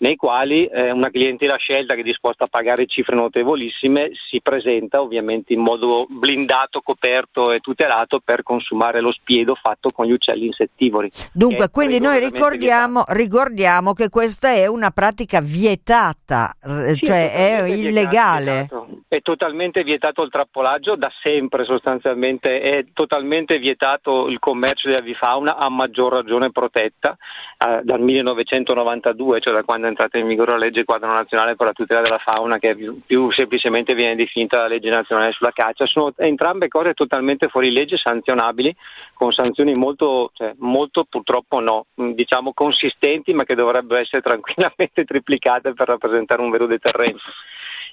nei 0.00 0.16
quali 0.16 0.66
eh, 0.66 0.90
una 0.90 1.10
clientela 1.10 1.56
scelta 1.56 1.94
che 1.94 2.00
è 2.00 2.04
disposta 2.04 2.44
a 2.44 2.48
pagare 2.48 2.86
cifre 2.86 3.14
notevolissime 3.14 4.10
si 4.28 4.40
presenta 4.40 5.00
ovviamente 5.00 5.52
in 5.52 5.60
modo 5.60 6.06
blindato, 6.08 6.80
coperto 6.80 7.52
e 7.52 7.60
tutelato 7.60 8.20
per 8.24 8.42
consumare 8.42 9.00
lo 9.00 9.12
spiedo 9.12 9.54
fatto 9.54 9.90
con 9.90 10.06
gli 10.06 10.12
uccelli 10.12 10.46
insettivori. 10.46 11.10
Dunque, 11.32 11.68
quindi 11.70 12.00
noi 12.00 12.18
ricordiamo, 12.18 13.04
ricordiamo, 13.08 13.92
che 13.92 14.08
questa 14.08 14.50
è 14.50 14.66
una 14.66 14.90
pratica 14.90 15.40
vietata, 15.40 16.54
sì, 16.60 17.06
cioè 17.06 17.32
è, 17.32 17.62
è 17.62 17.68
illegale. 17.68 18.66
Vietato, 18.68 18.88
è 19.08 19.20
totalmente 19.20 19.82
vietato 19.82 20.22
il 20.22 20.30
trappolaggio, 20.30 20.96
da 20.96 21.10
sempre 21.22 21.64
sostanzialmente 21.64 22.60
è 22.60 22.84
totalmente 22.92 23.58
vietato 23.58 24.28
il 24.28 24.38
commercio 24.38 24.88
di 24.88 24.94
avifauna 24.94 25.56
a 25.56 25.68
maggior 25.68 26.12
ragione 26.12 26.50
protetta 26.50 27.16
eh, 27.58 27.80
dal 27.82 28.00
1992, 28.00 29.40
cioè 29.40 29.52
da 29.52 29.62
quando 29.62 29.88
entrata 29.90 30.18
in 30.18 30.26
vigore 30.26 30.52
la 30.52 30.58
legge 30.58 30.84
quadro 30.84 31.12
nazionale 31.12 31.54
per 31.54 31.66
la 31.66 31.72
tutela 31.72 32.00
della 32.00 32.18
fauna 32.18 32.58
che 32.58 32.74
più, 33.06 33.30
semplicemente 33.30 33.94
viene 33.94 34.16
definita 34.16 34.58
la 34.58 34.66
legge 34.66 34.88
nazionale 34.88 35.32
sulla 35.32 35.52
caccia, 35.52 35.86
sono 35.86 36.12
entrambe 36.16 36.68
cose 36.68 36.94
totalmente 36.94 37.48
fuori 37.48 37.70
legge, 37.70 37.98
sanzionabili, 37.98 38.74
con 39.12 39.32
sanzioni 39.32 39.74
molto, 39.74 40.30
cioè, 40.34 40.54
molto 40.58 41.04
purtroppo 41.04 41.60
no, 41.60 41.86
mm, 42.00 42.12
diciamo 42.12 42.52
consistenti 42.54 43.34
ma 43.34 43.44
che 43.44 43.54
dovrebbero 43.54 44.00
essere 44.00 44.22
tranquillamente 44.22 45.04
triplicate 45.04 45.74
per 45.74 45.88
rappresentare 45.88 46.40
un 46.40 46.50
vero 46.50 46.66
deterrente. 46.66 47.20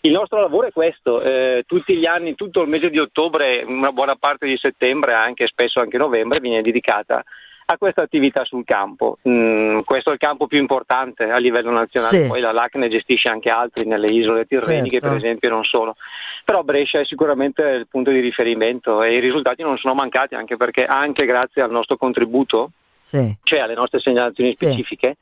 Il 0.01 0.11
nostro 0.11 0.39
lavoro 0.39 0.67
è 0.67 0.71
questo, 0.71 1.21
eh, 1.21 1.63
tutti 1.65 1.95
gli 1.97 2.05
anni, 2.05 2.35
tutto 2.35 2.61
il 2.61 2.69
mese 2.69 2.89
di 2.89 2.99
ottobre, 2.99 3.63
una 3.65 3.91
buona 3.91 4.15
parte 4.15 4.45
di 4.45 4.55
settembre, 4.55 5.13
anche 5.13 5.47
spesso 5.47 5.79
anche 5.79 5.97
novembre, 5.97 6.39
viene 6.39 6.61
dedicata 6.61 7.23
a 7.69 7.77
questa 7.77 8.01
attività 8.01 8.45
sul 8.45 8.63
campo. 8.63 9.17
Mm, 9.27 9.81
questo 9.81 10.09
è 10.09 10.13
il 10.13 10.19
campo 10.19 10.47
più 10.47 10.57
importante 10.57 11.25
a 11.25 11.37
livello 11.37 11.69
nazionale, 11.69 12.21
sì. 12.21 12.27
poi 12.27 12.39
la 12.39 12.53
LAC 12.53 12.75
ne 12.75 12.87
gestisce 12.87 13.27
anche 13.27 13.49
altri 13.49 13.85
nelle 13.85 14.09
isole 14.09 14.45
tirreniche 14.45 14.99
certo. 14.99 15.07
per 15.09 15.17
esempio 15.17 15.49
non 15.49 15.65
solo. 15.65 15.97
Però 16.45 16.63
Brescia 16.63 17.01
è 17.01 17.05
sicuramente 17.05 17.61
il 17.61 17.87
punto 17.87 18.09
di 18.11 18.21
riferimento 18.21 19.03
e 19.03 19.15
i 19.15 19.19
risultati 19.19 19.63
non 19.63 19.77
sono 19.77 19.93
mancati 19.95 20.33
anche 20.33 20.55
perché 20.55 20.85
anche 20.85 21.25
grazie 21.25 21.61
al 21.61 21.71
nostro 21.71 21.97
contributo, 21.97 22.71
sì. 23.01 23.35
cioè 23.43 23.59
alle 23.59 23.75
nostre 23.75 23.99
segnalazioni 23.99 24.55
specifiche, 24.55 25.17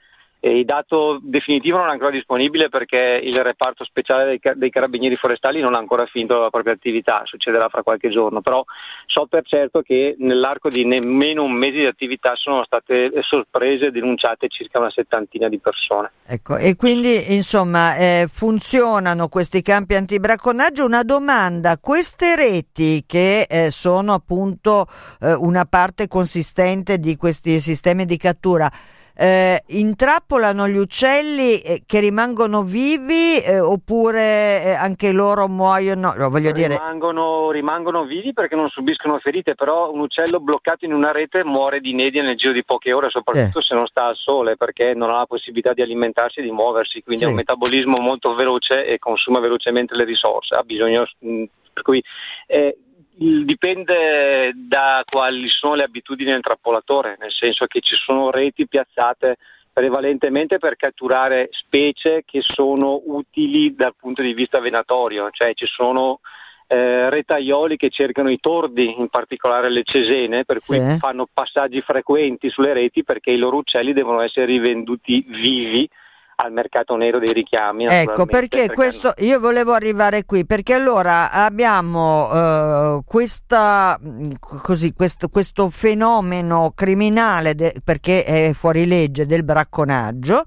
sì 0.45 0.51
il 0.51 0.65
dato 0.65 1.19
definitivo 1.23 1.77
non 1.79 1.87
è 1.87 1.91
ancora 1.91 2.11
disponibile 2.11 2.69
perché 2.69 3.19
il 3.23 3.41
reparto 3.43 3.83
speciale 3.83 4.25
dei, 4.25 4.53
dei, 4.55 4.69
carabinieri 4.69 5.15
forestali 5.15 5.59
non 5.59 5.73
ha 5.73 5.79
ancora 5.79 6.05
finito 6.05 6.39
la 6.39 6.51
propria 6.51 6.73
attività, 6.73 7.23
succederà 7.25 7.67
fra 7.67 7.81
qualche 7.81 8.09
giorno, 8.09 8.41
però 8.41 8.63
so 9.07 9.25
per 9.25 9.43
certo 9.43 9.81
che 9.81 10.15
nell'arco 10.19 10.69
di 10.69 10.85
nemmeno 10.85 11.43
un 11.43 11.53
mese 11.53 11.77
di 11.79 11.85
attività 11.85 12.33
sono 12.35 12.63
state 12.63 13.11
sorprese 13.21 13.87
e 13.87 13.91
denunciate 13.91 14.47
circa 14.47 14.79
una 14.79 14.91
settantina 14.91 15.49
di 15.49 15.57
persone. 15.57 16.11
Ecco, 16.27 16.57
e 16.57 16.75
quindi 16.75 17.33
insomma 17.33 17.95
eh, 17.95 18.27
funzionano 18.29 19.27
questi 19.27 19.63
campi 19.63 19.95
antibracconaggio. 19.95 20.85
Una 20.85 21.03
domanda, 21.03 21.77
queste 21.79 22.35
reti 22.35 23.03
che 23.07 23.47
eh, 23.49 23.71
sono 23.71 24.13
appunto 24.13 24.87
eh, 25.21 25.33
una 25.33 25.65
parte 25.65 26.07
consistente 26.07 26.99
di 26.99 27.15
questi 27.15 27.59
sistemi 27.59 28.05
di 28.05 28.17
cattura, 28.17 28.69
eh, 29.17 29.61
intrappolano 29.67 30.67
gli 30.67 30.77
uccelli 30.77 31.61
eh, 31.61 31.83
che 31.85 31.99
rimangono 31.99 32.63
vivi 32.63 33.39
eh, 33.39 33.59
oppure 33.59 34.63
eh, 34.63 34.71
anche 34.73 35.11
loro 35.11 35.47
muoiono? 35.47 36.13
No, 36.15 36.29
voglio 36.29 36.51
rimangono, 36.51 37.47
dire... 37.47 37.53
rimangono 37.53 38.03
vivi 38.05 38.33
perché 38.33 38.55
non 38.55 38.69
subiscono 38.69 39.17
ferite, 39.19 39.55
però 39.55 39.91
un 39.91 40.01
uccello 40.01 40.39
bloccato 40.39 40.85
in 40.85 40.93
una 40.93 41.11
rete 41.11 41.43
muore 41.43 41.79
di 41.79 41.91
inedia 41.91 42.23
nel 42.23 42.35
giro 42.35 42.51
di 42.51 42.65
poche 42.65 42.91
ore, 42.91 43.09
soprattutto 43.09 43.61
se 43.61 43.73
non 43.73 43.87
sta 43.87 44.05
al 44.05 44.15
sole 44.15 44.57
perché 44.57 44.93
non 44.93 45.09
ha 45.09 45.17
la 45.17 45.25
possibilità 45.25 45.73
di 45.73 45.81
alimentarsi 45.81 46.39
e 46.39 46.43
di 46.43 46.51
muoversi, 46.51 47.01
quindi 47.01 47.21
sì. 47.21 47.27
ha 47.27 47.29
un 47.29 47.35
metabolismo 47.35 47.97
molto 47.97 48.33
veloce 48.33 48.85
e 48.85 48.99
consuma 48.99 49.39
velocemente 49.39 49.95
le 49.95 50.03
risorse, 50.03 50.55
ha 50.55 50.63
bisogno 50.63 51.05
mh, 51.19 51.43
per 51.75 51.83
cui 51.83 52.03
eh, 52.47 52.77
dipende 53.17 54.51
da 54.55 55.03
quali 55.09 55.47
sono 55.47 55.75
le 55.75 55.83
abitudini 55.83 56.31
del 56.31 56.41
trappolatore, 56.41 57.17
nel 57.19 57.31
senso 57.31 57.65
che 57.65 57.81
ci 57.81 57.95
sono 57.95 58.29
reti 58.29 58.67
piazzate 58.67 59.37
prevalentemente 59.71 60.57
per 60.57 60.75
catturare 60.77 61.49
specie 61.51 62.23
che 62.25 62.41
sono 62.41 63.01
utili 63.05 63.75
dal 63.75 63.93
punto 63.99 64.21
di 64.21 64.33
vista 64.33 64.59
venatorio, 64.59 65.29
cioè 65.31 65.53
ci 65.53 65.65
sono 65.65 66.19
eh, 66.67 67.09
retaioli 67.09 67.75
che 67.77 67.89
cercano 67.89 68.29
i 68.29 68.39
tordi, 68.39 68.95
in 68.97 69.09
particolare 69.09 69.69
le 69.69 69.83
cesene, 69.83 70.45
per 70.45 70.59
cui 70.65 70.79
sì. 70.79 70.97
fanno 70.97 71.27
passaggi 71.31 71.81
frequenti 71.81 72.49
sulle 72.49 72.73
reti 72.73 73.03
perché 73.03 73.31
i 73.31 73.37
loro 73.37 73.57
uccelli 73.57 73.93
devono 73.93 74.21
essere 74.21 74.45
rivenduti 74.45 75.25
vivi 75.27 75.89
al 76.35 76.51
mercato 76.51 76.95
nero 76.95 77.19
dei 77.19 77.33
richiami. 77.33 77.85
Ecco, 77.85 78.25
perché 78.25 78.69
questo 78.71 79.13
io 79.17 79.39
volevo 79.39 79.73
arrivare 79.73 80.25
qui, 80.25 80.45
perché 80.45 80.73
allora 80.73 81.31
abbiamo 81.31 82.95
uh, 82.97 83.03
questa, 83.05 83.99
mm, 84.01 84.23
così, 84.39 84.93
questo, 84.93 85.29
questo, 85.29 85.69
fenomeno 85.69 86.71
criminale, 86.75 87.55
de, 87.55 87.75
perché 87.83 88.23
è 88.23 88.51
fuori 88.53 88.85
legge, 88.85 89.25
del 89.25 89.43
bracconaggio. 89.43 90.43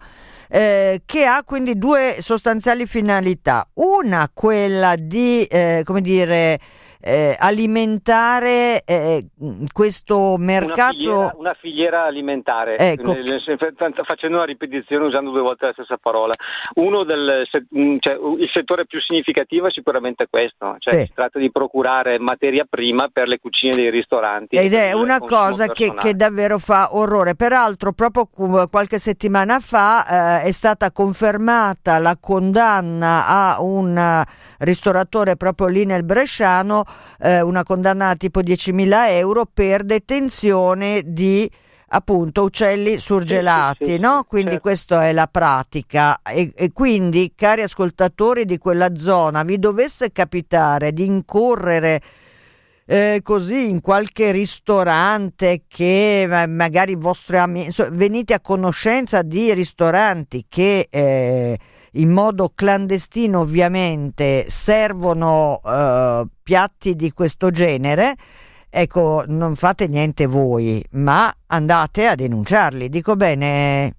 Eh, 0.51 1.03
che 1.05 1.27
ha 1.27 1.43
quindi 1.45 1.77
due 1.77 2.17
sostanziali 2.21 2.87
finalità. 2.87 3.69
Una, 3.75 4.31
quella 4.33 4.95
di, 4.97 5.45
eh, 5.45 5.83
come 5.85 6.01
dire, 6.01 6.59
eh, 7.01 7.37
alimentare 7.39 8.83
eh, 8.85 9.27
questo 9.73 10.37
mercato. 10.39 10.81
Una 10.81 10.91
filiera, 10.91 11.35
una 11.37 11.55
filiera 11.55 12.05
alimentare, 12.05 12.77
ecco. 12.77 13.15
facendo 14.05 14.37
una 14.37 14.47
ripetizione 14.47 15.07
usando 15.07 15.31
due 15.31 15.41
volte 15.41 15.67
la 15.67 15.73
stessa 15.73 15.97
parola. 15.97 16.35
Uno 16.75 17.05
del, 17.05 17.47
cioè, 17.51 17.63
il 17.73 18.51
settore 18.53 18.87
più 18.87 19.01
significativo 19.01 19.67
è 19.67 19.71
sicuramente 19.71 20.27
questo, 20.29 20.77
cioè 20.79 20.99
sì. 20.99 21.05
si 21.07 21.13
tratta 21.15 21.39
di 21.39 21.51
procurare 21.51 22.19
materia 22.19 22.67
prima 22.69 23.09
per 23.13 23.29
le 23.29 23.39
cucine 23.39 23.77
dei 23.77 23.91
ristoranti. 23.91 24.57
Ed 24.57 24.75
è 24.75 24.93
una 24.93 25.21
cosa 25.21 25.69
che, 25.69 25.95
che, 25.95 26.15
davvero 26.15 26.59
fa 26.59 26.97
orrore. 26.97 27.37
Peraltro, 27.37 27.93
proprio 27.93 28.29
qualche 28.69 28.99
settimana 28.99 29.61
fa 29.61 30.41
eh, 30.43 30.49
è 30.49 30.53
stata 30.53 30.91
confermata 30.91 31.99
la 31.99 32.17
condanna 32.21 33.27
a 33.27 33.63
un 33.63 34.25
ristoratore 34.59 35.37
proprio 35.37 35.69
lì 35.69 35.85
nel 35.85 36.05
Bresciano 36.05 36.85
eh, 37.21 37.41
una 37.41 37.63
condanna 37.63 38.15
tipo 38.17 38.41
10.000 38.41 39.09
euro 39.11 39.47
per 39.53 39.85
detenzione 39.85 41.03
di 41.05 41.51
appunto 41.91 42.43
uccelli 42.43 42.99
surgelati, 42.99 43.85
sì, 43.85 43.91
sì, 43.91 43.97
sì, 43.97 43.99
no? 43.99 44.25
Quindi 44.29 44.51
certo. 44.53 44.63
questa 44.69 45.07
è 45.07 45.13
la 45.13 45.27
pratica 45.27 46.21
e, 46.23 46.53
e, 46.55 46.73
quindi 46.73 47.33
cari 47.35 47.63
ascoltatori 47.63 48.45
di 48.45 48.59
quella 48.59 48.95
zona, 48.97 49.43
vi 49.43 49.59
dovesse 49.59 50.13
capitare 50.13 50.93
di 50.93 51.07
incorrere 51.07 52.03
eh, 52.85 53.21
così 53.23 53.69
in 53.69 53.81
qualche 53.81 54.33
ristorante 54.33 55.63
che 55.69 56.27
magari 56.49 56.93
i 56.93 56.97
vostri 56.97 57.37
amici 57.37 57.85
venite 57.91 58.35
a 58.35 58.41
conoscenza 58.41 59.23
di 59.23 59.53
ristoranti 59.53 60.47
che 60.49 60.89
eh, 60.91 61.59
in 61.93 62.11
modo 62.11 62.53
clandestino 62.55 63.41
ovviamente 63.41 64.47
servono 64.49 65.61
eh, 65.65 66.27
piatti 66.43 66.95
di 66.95 67.13
questo 67.13 67.51
genere, 67.51 68.15
ecco, 68.71 69.25
non 69.27 69.55
fate 69.57 69.89
niente 69.89 70.27
voi, 70.27 70.85
ma 70.93 71.33
andate 71.47 72.07
a 72.07 72.15
denunciarli. 72.15 72.89
Dico 72.89 73.17
bene? 73.17 73.95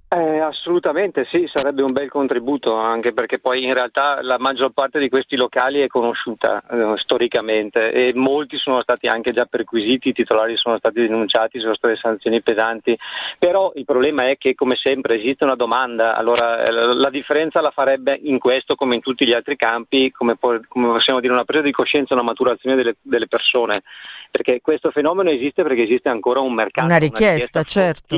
Assolutamente 0.50 1.28
sì, 1.30 1.48
sarebbe 1.48 1.84
un 1.84 1.92
bel 1.92 2.10
contributo, 2.10 2.74
anche 2.74 3.14
perché 3.14 3.38
poi 3.38 3.64
in 3.66 3.74
realtà 3.76 4.24
la 4.24 4.40
maggior 4.40 4.72
parte 4.72 4.98
di 4.98 5.08
questi 5.08 5.36
locali 5.36 5.82
è 5.82 5.88
conosciuta 5.88 6.64
eh, 6.68 6.94
storicamente 6.98 7.92
e 7.92 8.14
molti 8.16 8.58
sono 8.58 8.82
stati 8.82 9.06
anche 9.06 9.32
già 9.32 9.46
perquisiti, 9.46 10.10
i 10.10 10.14
titolari 10.14 10.58
sono 10.58 10.80
stati 10.80 11.02
denunciati, 11.02 11.60
sono 11.60 11.76
state 11.76 11.98
sanzioni 11.98 12.42
pesanti, 12.42 12.98
però 13.38 13.72
il 13.76 13.86
problema 13.86 14.28
è 14.28 14.38
che 14.40 14.56
come 14.56 14.76
sempre 14.76 15.20
esiste 15.20 15.44
una 15.44 15.54
domanda, 15.54 16.16
allora 16.16 16.64
eh, 16.64 16.72
la 16.72 17.12
differenza 17.12 17.62
la 17.62 17.70
farebbe 17.70 18.20
in 18.20 18.40
questo 18.40 18.74
come 18.74 18.96
in 18.96 19.02
tutti 19.02 19.28
gli 19.28 19.34
altri 19.34 19.56
campi, 19.56 20.10
come, 20.10 20.36
come 20.40 20.64
possiamo 20.68 21.20
dire 21.20 21.32
una 21.32 21.46
presa 21.46 21.62
di 21.62 21.72
coscienza, 21.72 22.16
una 22.16 22.24
maturazione 22.24 22.76
delle, 22.76 22.96
delle 23.04 23.28
persone, 23.28 23.84
perché 24.30 24.60
questo 24.62 24.92
fenomeno 24.92 25.30
esiste 25.30 25.64
perché 25.64 25.84
esiste 25.84 26.10
ancora 26.10 26.40
un 26.40 26.54
mercato. 26.54 26.86
Una 26.88 26.98
richiesta 26.98 27.28
richiesta, 27.30 27.64
certo, 27.64 28.18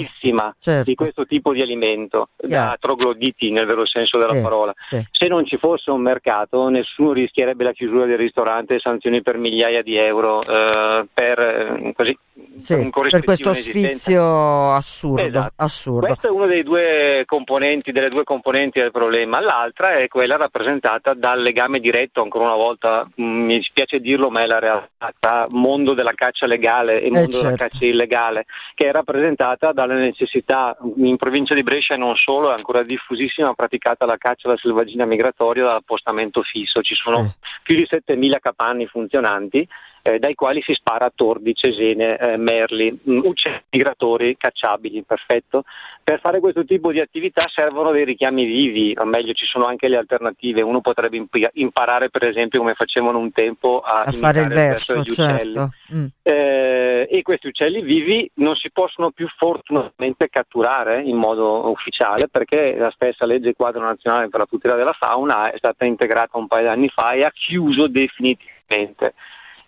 certo. 0.60 0.84
di 0.84 0.96
questo 0.96 1.26
tipo 1.26 1.54
di 1.54 1.62
alimento, 1.62 2.30
yeah. 2.48 2.70
da 2.70 2.78
trogloditi 2.80 3.52
nel 3.52 3.66
vero 3.66 3.86
senso 3.86 4.18
della 4.18 4.34
sì, 4.34 4.42
parola. 4.42 4.74
Sì. 4.82 5.06
Se 5.12 5.28
non 5.28 5.46
ci 5.46 5.58
fosse 5.58 5.92
un 5.92 6.02
mercato, 6.02 6.68
nessuno 6.70 7.14
rischierebbe 7.14 7.64
la 7.64 7.72
chiusura 7.72 8.06
del 8.06 8.18
ristorante 8.18 8.76
e 8.76 8.80
sanzioni 8.80 9.22
per 9.22 9.38
migliaia 9.38 9.82
di 9.82 9.96
euro 9.98 10.44
eh, 10.44 11.08
per, 11.14 11.40
eh, 11.40 11.94
così, 11.96 12.18
sì, 12.60 12.90
per, 12.90 13.10
per 13.10 13.24
questo 13.24 13.54
sfizio 13.54 14.72
assurdo, 14.72 15.22
esatto. 15.22 15.54
assurdo. 15.58 16.08
Questo 16.08 16.28
è 16.28 16.32
uno 16.32 16.48
dei 16.48 16.64
due 16.64 17.24
componenti, 17.26 17.92
delle 17.92 18.10
due 18.10 18.24
componenti 18.24 18.80
del 18.80 18.92
problema. 18.92 19.40
L'altra 19.40 19.98
è 19.98 20.08
quella 20.08 20.38
rappresentata 20.38 21.14
dal 21.14 21.42
legame 21.42 21.80
diretto, 21.80 22.22
ancora 22.22 22.46
una 22.46 22.56
volta 22.56 23.08
mm, 23.20 23.46
mi 23.46 23.58
dispiace 23.58 24.00
dirlo, 24.00 24.30
ma 24.30 24.42
è 24.42 24.46
la 24.46 24.60
realtà, 24.60 25.48
mondo 25.50 25.94
della 26.02 26.14
caccia 26.14 26.46
legale 26.46 27.02
e 27.02 27.08
eh 27.08 27.12
mondo 27.12 27.32
certo. 27.32 27.46
della 27.46 27.58
caccia 27.58 27.86
illegale, 27.86 28.46
che 28.74 28.88
è 28.88 28.92
rappresentata 28.92 29.72
dalla 29.72 29.94
necessità, 29.94 30.76
in 30.98 31.18
provincia 31.18 31.54
di 31.54 31.64
Brescia 31.64 31.94
e 31.94 31.98
non 31.98 32.16
solo, 32.16 32.52
è 32.52 32.56
ancora 32.56 32.84
diffusissima, 32.84 33.54
praticata 33.54 34.06
la 34.06 34.18
caccia 34.18 34.48
alla 34.48 34.58
selvaggina 34.58 35.06
migratoria 35.06 35.64
dall'appostamento 35.64 36.42
fisso. 36.42 36.82
Ci 36.82 36.96
sono 36.96 37.24
sì. 37.24 37.48
più 37.64 37.76
di 37.76 37.88
7.000 37.90 38.40
capanni 38.40 38.88
funzionanti 38.88 39.68
eh, 40.02 40.20
dai 40.20 40.36
quali 40.36 40.62
si 40.62 40.74
spara 40.74 41.06
a 41.06 41.12
tordi, 41.14 41.54
cesene, 41.54 42.18
eh, 42.18 42.38
merli, 42.38 43.00
mm, 43.10 43.20
uccelli 43.24 43.62
migratori 43.70 44.36
cacciabili, 44.38 45.04
perfetto. 45.04 45.64
Per 46.04 46.20
fare 46.20 46.40
questo 46.40 46.66
tipo 46.66 46.92
di 46.92 47.00
attività 47.00 47.48
servono 47.54 47.92
dei 47.92 48.06
richiami 48.06 48.46
vivi, 48.46 48.96
o 48.98 49.06
meglio 49.06 49.34
ci 49.34 49.46
sono 49.46 49.66
anche 49.66 49.88
le 49.88 49.98
alternative, 49.98 50.62
uno 50.62 50.82
potrebbe 50.82 51.18
imp- 51.18 51.50
imparare 51.54 52.10
per 52.10 52.28
esempio 52.28 52.60
come 52.60 52.74
facevano 52.74 53.20
un 53.20 53.32
tempo 53.32 53.82
a, 53.82 54.04
a 54.04 54.12
fare 54.12 54.42
il 54.42 54.48
verso, 54.48 54.94
degli 54.94 55.12
certo. 55.12 55.32
uccelli. 55.32 55.70
Mm. 55.94 56.06
Eh, 56.24 57.08
e 57.10 57.22
questi 57.22 57.48
uccelli 57.48 57.82
vivi 57.82 58.30
non 58.36 58.56
si 58.56 58.72
possono 58.72 59.12
più 59.12 59.28
fortunatamente 59.28 60.30
catturare 60.30 61.02
in 61.02 61.18
modo 61.18 61.70
ufficiale 61.70 62.28
perché 62.28 62.76
la 62.78 62.92
stessa 62.92 63.26
legge 63.26 63.54
quadro 63.54 63.84
nazionale 63.84 64.30
per 64.30 64.40
la 64.40 64.46
tutela 64.46 64.76
della 64.76 64.94
fauna 64.94 65.52
è 65.52 65.58
stata 65.58 65.86
integrata 65.86 66.38
un 66.38 66.48
paio 66.48 66.64
di 66.64 66.70
anni 66.70 66.90
fa 66.90 67.12
e 67.12 67.24
ha 67.24 67.32
chiuso 67.32 67.88
definitivamente 67.88 69.14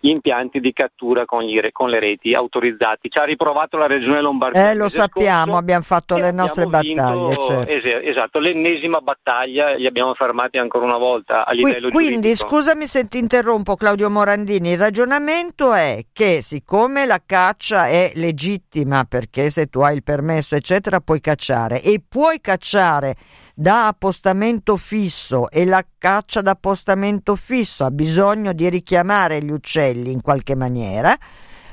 impianti 0.08 0.60
di 0.60 0.72
cattura 0.72 1.24
con, 1.24 1.42
gli, 1.42 1.60
con, 1.72 1.88
le 1.88 2.00
reti 2.00 2.32
autorizzati. 2.32 3.08
Ci 3.08 3.18
ha 3.18 3.24
riprovato 3.24 3.76
la 3.76 3.86
Regione 3.86 4.20
Lombardia. 4.20 4.70
Eh, 4.70 4.74
lo 4.74 4.88
sappiamo, 4.88 5.44
scorso, 5.44 5.58
abbiamo 5.58 5.82
fatto 5.82 6.16
le 6.16 6.32
nostre 6.32 6.66
battaglie. 6.66 6.92
Vinto, 6.94 7.42
certo. 7.42 7.72
es- 7.72 8.08
esatto, 8.08 8.38
l'ennesima 8.38 9.00
battaglia 9.00 9.74
li 9.74 9.86
abbiamo 9.86 10.14
fermati 10.14 10.58
ancora 10.58 10.84
una 10.84 10.98
volta 10.98 11.46
a 11.46 11.52
livello 11.52 11.88
Qui, 11.88 11.90
Quindi, 11.90 12.28
giuridico. 12.28 12.48
scusami 12.48 12.86
se 12.86 13.08
ti 13.08 13.18
interrompo 13.18 13.76
Claudio 13.76 14.10
Morandini, 14.10 14.70
il 14.70 14.78
ragionamento 14.78 15.72
è 15.72 16.04
che 16.12 16.42
siccome 16.42 17.06
la 17.06 17.20
caccia 17.24 17.86
è 17.86 18.12
legittima, 18.14 19.04
perché 19.04 19.50
se 19.50 19.66
tu 19.66 19.80
hai 19.80 19.96
il 19.96 20.02
permesso 20.02 20.54
eccetera 20.54 21.00
puoi 21.00 21.20
cacciare 21.20 21.82
e 21.82 22.00
puoi 22.06 22.40
cacciare 22.40 23.14
da 23.54 23.86
appostamento 23.86 24.76
fisso 24.76 25.48
e 25.48 25.64
la 25.64 25.84
caccia 25.96 26.40
da 26.40 26.50
appostamento 26.52 27.36
fisso 27.36 27.84
ha 27.84 27.90
bisogno 27.90 28.52
di 28.52 28.68
richiamare 28.68 29.42
gli 29.42 29.50
uccelli 29.50 30.10
in 30.10 30.20
qualche 30.20 30.56
maniera, 30.56 31.16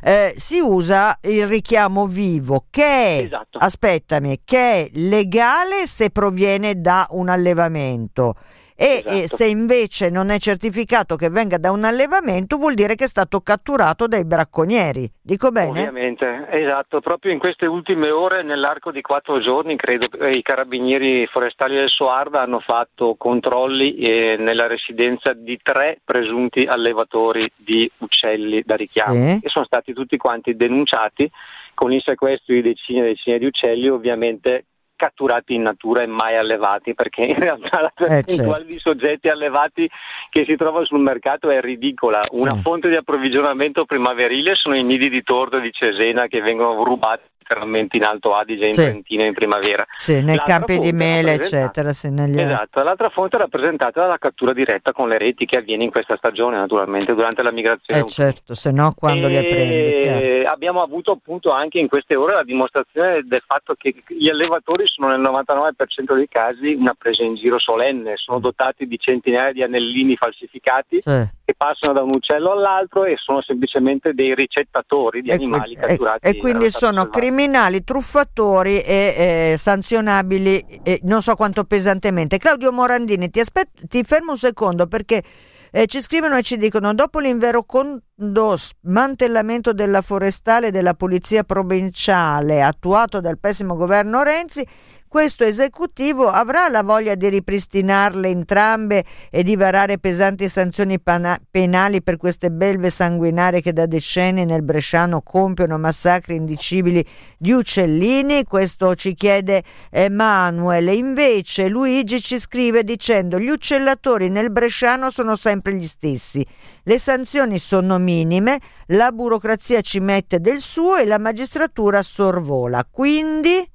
eh, 0.03 0.33
si 0.37 0.59
usa 0.59 1.17
il 1.23 1.47
richiamo 1.47 2.07
vivo 2.07 2.65
che 2.69 2.83
è, 2.83 3.23
esatto. 3.25 3.57
aspettami, 3.57 4.41
che 4.43 4.57
è 4.57 4.89
legale 4.93 5.87
se 5.87 6.11
proviene 6.11 6.79
da 6.79 7.07
un 7.11 7.29
allevamento 7.29 8.35
e, 8.81 9.03
esatto. 9.05 9.15
e, 9.15 9.27
se 9.27 9.45
invece 9.45 10.09
non 10.09 10.31
è 10.31 10.39
certificato 10.39 11.15
che 11.15 11.29
venga 11.29 11.59
da 11.59 11.69
un 11.71 11.83
allevamento 11.83 12.57
vuol 12.57 12.73
dire 12.73 12.95
che 12.95 13.03
è 13.03 13.07
stato 13.07 13.41
catturato 13.41 14.07
dai 14.07 14.25
bracconieri. 14.25 15.07
Dico 15.21 15.51
bene? 15.51 15.69
Ovviamente, 15.69 16.47
esatto. 16.49 16.99
Proprio 16.99 17.31
in 17.31 17.37
queste 17.37 17.67
ultime 17.67 18.09
ore, 18.09 18.41
nell'arco 18.41 18.91
di 18.91 19.01
quattro 19.01 19.39
giorni, 19.39 19.75
credo, 19.75 20.07
i 20.27 20.41
carabinieri 20.41 21.27
forestali 21.27 21.75
del 21.75 21.89
Soarda 21.89 22.41
hanno 22.41 22.59
fatto 22.59 23.13
controlli 23.19 23.97
eh, 23.97 24.37
nella 24.39 24.65
residenza 24.65 25.33
di 25.33 25.59
tre 25.61 25.99
presunti 26.03 26.61
allevatori 26.61 27.51
di 27.55 27.89
uccelli 27.99 28.63
da 28.65 28.75
richiamo 28.75 29.13
sì. 29.13 29.39
e 29.43 29.49
sono 29.49 29.65
stati 29.65 29.93
tutti 29.93 30.17
quanti 30.17 30.55
denunciati 30.55 31.29
con 31.75 31.93
il 31.93 32.01
sequestro 32.01 32.55
di 32.55 32.61
decine 32.61 33.01
e 33.01 33.09
decine 33.09 33.37
di 33.37 33.45
uccelli, 33.45 33.87
ovviamente 33.89 34.65
catturati 35.01 35.55
in 35.55 35.63
natura 35.63 36.03
e 36.03 36.05
mai 36.05 36.37
allevati, 36.37 36.93
perché 36.93 37.23
in 37.23 37.39
realtà 37.39 37.81
la 37.81 37.91
percentuale 37.93 38.51
eh, 38.51 38.55
certo. 38.57 38.71
di 38.71 38.77
soggetti 38.77 39.29
allevati 39.29 39.89
che 40.29 40.45
si 40.45 40.55
trova 40.55 40.85
sul 40.85 40.99
mercato 40.99 41.49
è 41.49 41.59
ridicola. 41.59 42.23
Una 42.31 42.53
sì. 42.53 42.61
fonte 42.61 42.87
di 42.87 42.95
approvvigionamento 42.95 43.85
primaverile 43.85 44.53
sono 44.53 44.75
i 44.75 44.83
nidi 44.83 45.09
di 45.09 45.23
tordo 45.23 45.57
di 45.57 45.71
cesena 45.71 46.27
che 46.27 46.41
vengono 46.41 46.83
rubati 46.83 47.29
letteralmente 47.41 47.97
in 47.97 48.03
Alto 48.03 48.33
Adige, 48.33 48.67
in 48.67 48.73
sì. 48.73 48.83
Trentino 48.83 49.23
in 49.25 49.33
primavera. 49.33 49.85
Sì, 49.93 50.13
nei 50.13 50.35
l'altra 50.35 50.45
campi 50.45 50.79
di 50.79 50.91
mele, 50.91 51.33
eccetera. 51.33 51.91
Sì, 51.93 52.09
negli... 52.09 52.39
Esatto, 52.39 52.83
l'altra 52.83 53.09
fonte 53.09 53.37
è 53.37 53.39
rappresentata 53.39 54.01
dalla 54.01 54.17
cattura 54.17 54.53
diretta 54.53 54.93
con 54.93 55.09
le 55.09 55.17
reti 55.17 55.45
che 55.45 55.57
avviene 55.57 55.83
in 55.83 55.91
questa 55.91 56.15
stagione, 56.17 56.57
naturalmente, 56.57 57.13
durante 57.13 57.43
la 57.43 57.51
migrazione. 57.51 58.01
Eh 58.01 58.07
certo, 58.07 58.53
se 58.53 58.71
no 58.71 58.93
quando 58.95 59.27
e... 59.27 59.29
le 59.29 59.43
prendi? 59.43 60.45
Abbiamo 60.45 60.81
avuto 60.81 61.11
appunto 61.11 61.51
anche 61.51 61.79
in 61.79 61.87
queste 61.87 62.15
ore 62.15 62.33
la 62.33 62.43
dimostrazione 62.43 63.21
del 63.23 63.43
fatto 63.45 63.73
che 63.75 63.95
gli 64.07 64.29
allevatori 64.29 64.85
sono 64.87 65.09
nel 65.09 65.19
99% 65.19 66.13
dei 66.13 66.27
casi 66.27 66.73
una 66.73 66.95
presa 66.97 67.23
in 67.23 67.35
giro 67.35 67.59
solenne, 67.59 68.13
sono 68.17 68.39
dotati 68.39 68.87
di 68.87 68.97
centinaia 68.99 69.51
di 69.51 69.63
anellini 69.63 70.15
falsificati 70.15 71.01
sì. 71.01 71.27
Che 71.43 71.53
passano 71.55 71.93
da 71.93 72.03
un 72.03 72.13
uccello 72.13 72.51
all'altro 72.51 73.05
e 73.05 73.15
sono 73.17 73.41
semplicemente 73.41 74.13
dei 74.13 74.35
ricettatori 74.35 75.21
di 75.21 75.29
e 75.29 75.33
animali 75.33 75.75
que- 75.75 75.87
catturati. 75.87 76.27
E, 76.27 76.29
e 76.29 76.37
quindi 76.37 76.71
sono 76.71 77.07
criminali 77.07 77.29
criminali, 77.41 77.83
truffatori 77.83 78.79
e 78.81 79.51
eh, 79.53 79.57
sanzionabili 79.57 80.81
eh, 80.83 80.99
non 81.03 81.21
so 81.21 81.35
quanto 81.35 81.63
pesantemente. 81.63 82.37
Claudio 82.37 82.71
Morandini, 82.71 83.29
ti, 83.29 83.39
aspet- 83.39 83.87
ti 83.87 84.03
fermo 84.03 84.31
un 84.31 84.37
secondo 84.37 84.87
perché 84.87 85.23
eh, 85.71 85.85
ci 85.87 86.01
scrivono 86.01 86.37
e 86.37 86.43
ci 86.43 86.57
dicono 86.57 86.93
dopo 86.93 87.19
l'inverocondo 87.19 88.55
smantellamento 88.57 89.73
della 89.73 90.01
forestale 90.01 90.67
e 90.67 90.71
della 90.71 90.93
polizia 90.93 91.43
provinciale 91.43 92.61
attuato 92.61 93.21
dal 93.21 93.39
pessimo 93.39 93.75
governo 93.75 94.21
Renzi, 94.23 94.65
questo 95.11 95.43
esecutivo 95.43 96.29
avrà 96.29 96.69
la 96.69 96.83
voglia 96.83 97.15
di 97.15 97.27
ripristinarle 97.27 98.29
entrambe 98.29 99.03
e 99.29 99.43
di 99.43 99.57
varare 99.57 99.97
pesanti 99.97 100.47
sanzioni 100.47 101.01
pana- 101.01 101.37
penali 101.51 102.01
per 102.01 102.15
queste 102.15 102.49
belve 102.49 102.89
sanguinarie 102.89 103.59
che 103.59 103.73
da 103.73 103.87
decenni 103.87 104.45
nel 104.45 104.63
Bresciano 104.63 105.21
compiono 105.21 105.77
massacri 105.77 106.35
indicibili 106.35 107.05
di 107.37 107.51
uccellini? 107.51 108.45
Questo 108.45 108.95
ci 108.95 109.13
chiede 109.13 109.63
Emanuele. 109.89 110.93
Invece 110.93 111.67
Luigi 111.67 112.21
ci 112.21 112.39
scrive 112.39 112.85
dicendo 112.85 113.37
gli 113.37 113.49
uccellatori 113.49 114.29
nel 114.29 114.49
Bresciano 114.49 115.09
sono 115.09 115.35
sempre 115.35 115.75
gli 115.75 115.87
stessi. 115.87 116.47
Le 116.83 116.97
sanzioni 116.97 117.57
sono 117.57 117.99
minime, 117.99 118.61
la 118.87 119.11
burocrazia 119.11 119.81
ci 119.81 119.99
mette 119.99 120.39
del 120.39 120.61
suo 120.61 120.95
e 120.95 121.05
la 121.05 121.19
magistratura 121.19 122.01
sorvola. 122.01 122.87
Quindi 122.89 123.70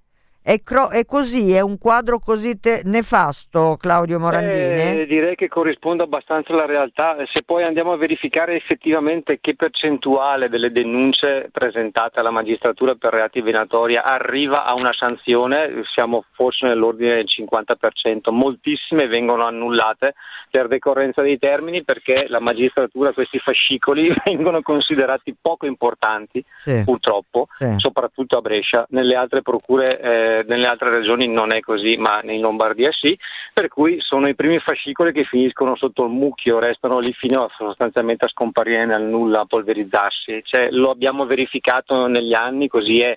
è, 0.47 0.63
cro- 0.63 0.91
è, 0.91 1.05
così, 1.05 1.51
è 1.51 1.61
un 1.61 1.77
quadro 1.77 2.21
così 2.21 2.61
te- 2.61 2.83
nefasto, 2.85 3.77
Claudio 3.77 4.21
Morandini? 4.21 5.01
Eh, 5.01 5.07
direi 5.09 5.35
che 5.35 5.49
corrisponde 5.49 6.05
abbastanza 6.05 6.53
alla 6.53 6.67
realtà. 6.67 7.17
Se 7.33 7.43
poi 7.43 7.65
andiamo 7.65 7.91
a 7.91 7.97
verificare 7.97 8.55
effettivamente 8.55 9.41
che 9.41 9.57
percentuale 9.57 10.49
delle 10.49 10.71
denunce 10.71 11.49
presentate 11.51 12.21
alla 12.21 12.31
magistratura 12.31 12.95
per 12.95 13.15
reati 13.15 13.41
venatoria 13.41 14.05
arriva 14.05 14.65
a 14.65 14.75
una 14.75 14.93
sanzione, 14.93 15.83
siamo 15.93 16.27
forse 16.31 16.65
nell'ordine 16.69 17.17
del 17.17 17.27
50%. 17.27 18.31
Moltissime 18.31 19.09
vengono 19.09 19.47
annullate 19.47 20.15
per 20.49 20.69
decorrenza 20.69 21.23
dei 21.23 21.39
termini 21.39 21.83
perché 21.83 22.27
la 22.29 22.39
magistratura, 22.39 23.13
questi 23.13 23.41
fascicoli 23.41 24.15
vengono 24.25 24.63
considerati 24.63 25.35
poco 25.41 25.67
importanti, 25.67 26.45
sì. 26.57 26.83
purtroppo, 26.85 27.49
sì. 27.51 27.75
soprattutto 27.79 28.39
a 28.39 28.41
Brescia. 28.41 28.87
Nelle 28.91 29.17
altre 29.17 29.43
procure 29.43 29.99
eh, 30.01 30.36
nelle 30.47 30.67
altre 30.67 30.91
regioni 30.91 31.27
non 31.29 31.53
è 31.53 31.61
così, 31.61 31.97
ma 31.97 32.21
in 32.23 32.41
Lombardia 32.41 32.91
sì, 32.93 33.19
per 33.53 33.69
cui 33.69 34.01
sono 34.01 34.29
i 34.29 34.35
primi 34.35 34.59
fascicoli 34.59 35.13
che 35.13 35.25
finiscono 35.25 35.77
sotto 35.77 36.05
il 36.05 36.11
mucchio, 36.11 36.59
restano 36.59 36.99
lì 36.99 37.13
fino 37.13 37.45
a, 37.45 37.51
sostanzialmente 37.57 38.25
a 38.25 38.29
scomparire 38.29 38.85
nel 38.85 39.03
nulla, 39.03 39.41
a 39.41 39.47
polverizzarsi. 39.47 40.43
Cioè, 40.45 40.71
lo 40.71 40.91
abbiamo 40.91 41.27
verificato 41.27 42.07
negli 42.07 42.35
anni, 42.35 42.69
così 42.69 43.01
è. 43.01 43.17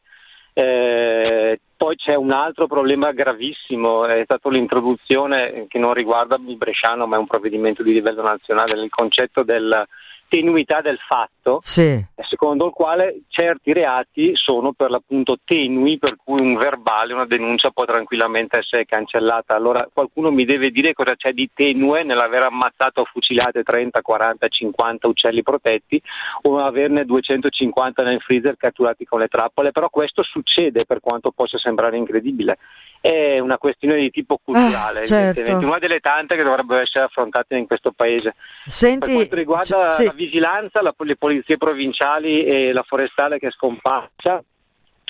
Eh, 0.53 1.59
poi 1.77 1.95
c'è 1.95 2.15
un 2.15 2.31
altro 2.31 2.67
problema 2.67 3.11
gravissimo, 3.11 4.05
è 4.05 4.21
stata 4.25 4.49
l'introduzione 4.49 5.65
che 5.69 5.79
non 5.79 5.93
riguarda 5.93 6.35
il 6.35 6.57
Bresciano 6.57 7.07
ma 7.07 7.15
è 7.15 7.19
un 7.19 7.27
provvedimento 7.27 7.83
di 7.83 7.93
livello 7.93 8.21
nazionale, 8.21 8.73
il 8.73 8.89
concetto 8.89 9.43
del, 9.43 9.87
tenuità 10.29 10.79
del 10.79 10.99
fatto, 10.99 11.59
sì. 11.61 12.01
secondo 12.21 12.67
il 12.67 12.71
quale 12.71 13.21
certi 13.27 13.73
reati 13.73 14.31
sono 14.35 14.71
per 14.71 14.91
l'appunto 14.91 15.39
tenui, 15.43 15.97
per 15.97 16.15
cui 16.23 16.39
un 16.39 16.55
verbale, 16.55 17.13
una 17.13 17.25
denuncia 17.25 17.71
può 17.71 17.83
tranquillamente 17.83 18.59
essere 18.59 18.85
cancellata. 18.85 19.55
Allora 19.55 19.89
qualcuno 19.91 20.31
mi 20.31 20.45
deve 20.45 20.69
dire 20.69 20.93
cosa 20.93 21.15
c'è 21.15 21.33
di 21.33 21.49
tenue 21.53 22.03
nell'aver 22.03 22.43
ammazzato 22.43 23.01
o 23.01 23.05
fucilato 23.05 23.61
30, 23.61 24.01
40, 24.01 24.47
50 24.47 25.07
uccelli 25.07 25.41
protetti 25.41 26.01
o 26.43 26.59
averne 26.59 27.03
250 27.03 28.03
nel 28.03 28.21
freezer 28.21 28.55
catturati 28.55 29.05
con 29.05 29.19
le 29.19 29.27
trappole, 29.27 29.71
però 29.71 29.89
questo 29.89 30.21
succede 30.21 30.85
per 30.85 30.99
quanto 30.99 31.31
possa 31.31 31.57
sembrare 31.57 31.97
incredibile 31.97 32.57
è 33.01 33.39
una 33.39 33.57
questione 33.57 33.97
di 33.97 34.11
tipo 34.11 34.39
culturale, 34.43 35.01
ah, 35.01 35.05
certo. 35.05 35.57
una 35.65 35.79
delle 35.79 35.99
tante 35.99 36.35
che 36.35 36.43
dovrebbero 36.43 36.81
essere 36.81 37.05
affrontate 37.05 37.55
in 37.55 37.65
questo 37.65 37.91
paese. 37.91 38.35
Senti, 38.65 39.05
per 39.05 39.15
quanto 39.15 39.35
riguarda 39.35 39.87
c- 39.87 39.93
sì. 39.93 40.05
la 40.05 40.13
vigilanza, 40.13 40.81
la, 40.81 40.93
le 40.97 41.15
polizie 41.15 41.57
provinciali 41.57 42.43
e 42.43 42.73
la 42.73 42.83
forestale 42.83 43.39
che 43.39 43.47
è 43.47 43.51
scomparsa, 43.51 44.43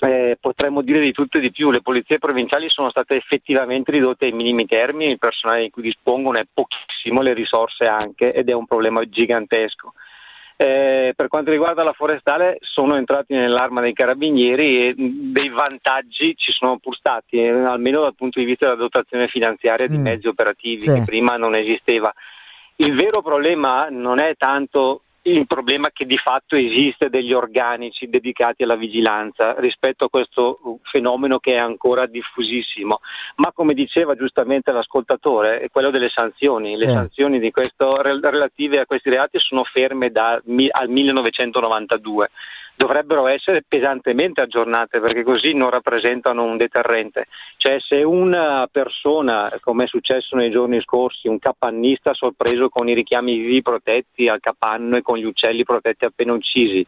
eh, 0.02 0.38
potremmo 0.40 0.82
dire 0.82 1.00
di 1.00 1.12
tutto 1.12 1.38
e 1.38 1.42
di 1.42 1.52
più. 1.52 1.72
Le 1.72 1.82
polizie 1.82 2.20
provinciali 2.20 2.70
sono 2.70 2.90
state 2.90 3.16
effettivamente 3.16 3.92
ridotte 3.92 4.26
ai 4.26 4.32
minimi 4.32 4.66
termini, 4.66 5.12
il 5.12 5.20
personale 5.20 5.64
di 5.64 5.70
cui 5.70 5.82
dispongono 5.82 6.38
è 6.38 6.46
pochissimo, 6.52 7.22
le 7.22 7.34
risorse 7.34 7.86
anche, 7.86 8.34
ed 8.34 8.50
è 8.50 8.54
un 8.54 8.66
problema 8.66 9.08
gigantesco. 9.08 9.94
Eh, 10.62 11.14
per 11.16 11.30
quanto 11.30 11.52
riguarda 11.52 11.84
la 11.84 11.94
forestale 11.94 12.58
sono 12.60 12.98
entrati 12.98 13.34
nell'arma 13.34 13.80
dei 13.80 13.94
carabinieri 13.94 14.90
e 14.90 14.94
dei 14.98 15.48
vantaggi 15.48 16.36
ci 16.36 16.52
sono 16.52 16.80
pur 16.80 16.98
stati, 16.98 17.38
eh, 17.38 17.50
almeno 17.50 18.02
dal 18.02 18.14
punto 18.14 18.40
di 18.40 18.46
vista 18.46 18.66
della 18.66 18.78
dotazione 18.78 19.30
finanziaria 19.30 19.88
di 19.88 19.98
mm. 19.98 20.02
mezzi 20.02 20.28
operativi 20.28 20.80
sì. 20.80 20.92
che 20.92 21.04
prima 21.06 21.38
non 21.38 21.56
esisteva. 21.56 22.14
Il 22.76 22.94
vero 22.94 23.22
problema 23.22 23.88
non 23.90 24.20
è 24.20 24.36
tanto 24.36 25.04
il 25.24 25.46
problema 25.48 25.90
che 25.92 26.06
di 26.06 26.18
fatto 26.18 26.56
esiste 26.56 27.10
degli 27.10 27.34
organici 27.34 28.10
dedicati 28.10 28.64
alla 28.64 28.76
vigilanza 28.76 29.56
rispetto 29.60 30.06
a 30.06 30.10
questo 30.10 30.80
fenomeno 30.84 31.40
che 31.40 31.56
è 31.56 31.60
ancora 31.60 32.06
diffusissimo, 32.06 33.00
ma 33.36 33.52
come 33.52 33.74
diceva 33.74 34.16
giustamente 34.16 34.72
l'ascoltatore, 34.72 35.60
è 35.60 35.70
quello 35.70 35.92
delle 35.92 36.10
sanzioni. 36.10 36.78
Le 36.78 36.86
eh. 36.86 36.94
sanzioni 36.94 37.40
questo, 37.52 38.02
relative 38.02 38.80
a 38.80 38.86
questi 38.86 39.10
reati 39.10 39.40
sono 39.40 39.64
ferme 39.64 40.10
da, 40.10 40.42
al 40.72 40.90
1992 40.90 42.30
dovrebbero 42.80 43.28
essere 43.28 43.62
pesantemente 43.68 44.40
aggiornate 44.40 45.02
perché 45.02 45.22
così 45.22 45.54
non 45.54 45.70
rappresentano 45.70 46.46
un 46.46 46.56
deterrente. 46.56 47.26
Cioè 47.58 47.78
se 47.82 48.04
una 48.04 48.70
persona, 48.72 49.52
come 49.60 49.84
è 49.84 49.88
successo 49.88 50.38
nei 50.38 50.50
giorni 50.50 50.80
scorsi, 50.80 51.28
un 51.28 51.40
capannista 51.40 52.14
sorpreso 52.14 52.70
con 52.70 52.88
i 52.88 52.94
richiami 52.94 53.36
vivi 53.36 53.62
protetti 53.62 54.28
al 54.28 54.40
capanno 54.40 54.96
e 54.96 55.02
con 55.02 55.18
gli 55.18 55.26
uccelli 55.26 55.66
protetti 55.66 56.06
appena 56.06 56.32
uccisi, 56.32 56.86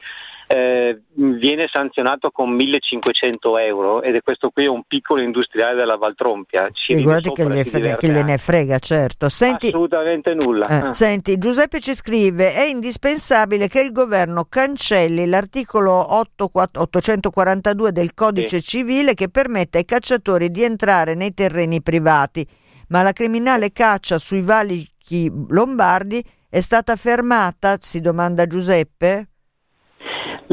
eh, 0.53 1.01
viene 1.13 1.67
sanzionato 1.71 2.31
con 2.31 2.49
1500 2.51 3.57
euro 3.57 4.01
ed 4.01 4.15
è 4.15 4.21
questo 4.21 4.49
qui 4.49 4.65
un 4.67 4.83
piccolo 4.87 5.21
industriale 5.21 5.75
della 5.75 5.95
Valtrompia. 5.95 6.69
Ci 6.71 6.95
Figurati 6.95 7.31
che, 7.31 7.45
gli 7.47 7.63
frega, 7.63 7.97
che 7.97 8.09
gliene 8.09 8.37
frega, 8.37 8.79
certo. 8.79 9.29
Senti, 9.29 9.67
Assolutamente 9.67 10.33
nulla. 10.33 10.67
Eh, 10.67 10.87
ah. 10.87 10.91
Senti, 10.91 11.37
Giuseppe 11.37 11.79
ci 11.79 11.93
scrive, 11.93 12.53
è 12.53 12.63
indispensabile 12.63 13.67
che 13.67 13.81
il 13.81 13.91
governo 13.91 14.45
cancelli 14.45 15.25
l'articolo 15.27 16.15
8, 16.15 16.49
842 16.53 17.91
del 17.91 18.13
codice 18.13 18.59
sì. 18.59 18.67
civile 18.67 19.13
che 19.13 19.29
permette 19.29 19.79
ai 19.79 19.85
cacciatori 19.85 20.51
di 20.51 20.63
entrare 20.63 21.15
nei 21.15 21.33
terreni 21.33 21.81
privati, 21.81 22.45
ma 22.89 23.01
la 23.01 23.13
criminale 23.13 23.71
caccia 23.71 24.17
sui 24.17 24.41
valichi 24.41 25.31
lombardi 25.49 26.23
è 26.49 26.59
stata 26.59 26.97
fermata, 26.97 27.77
si 27.79 28.01
domanda 28.01 28.45
Giuseppe? 28.45 29.30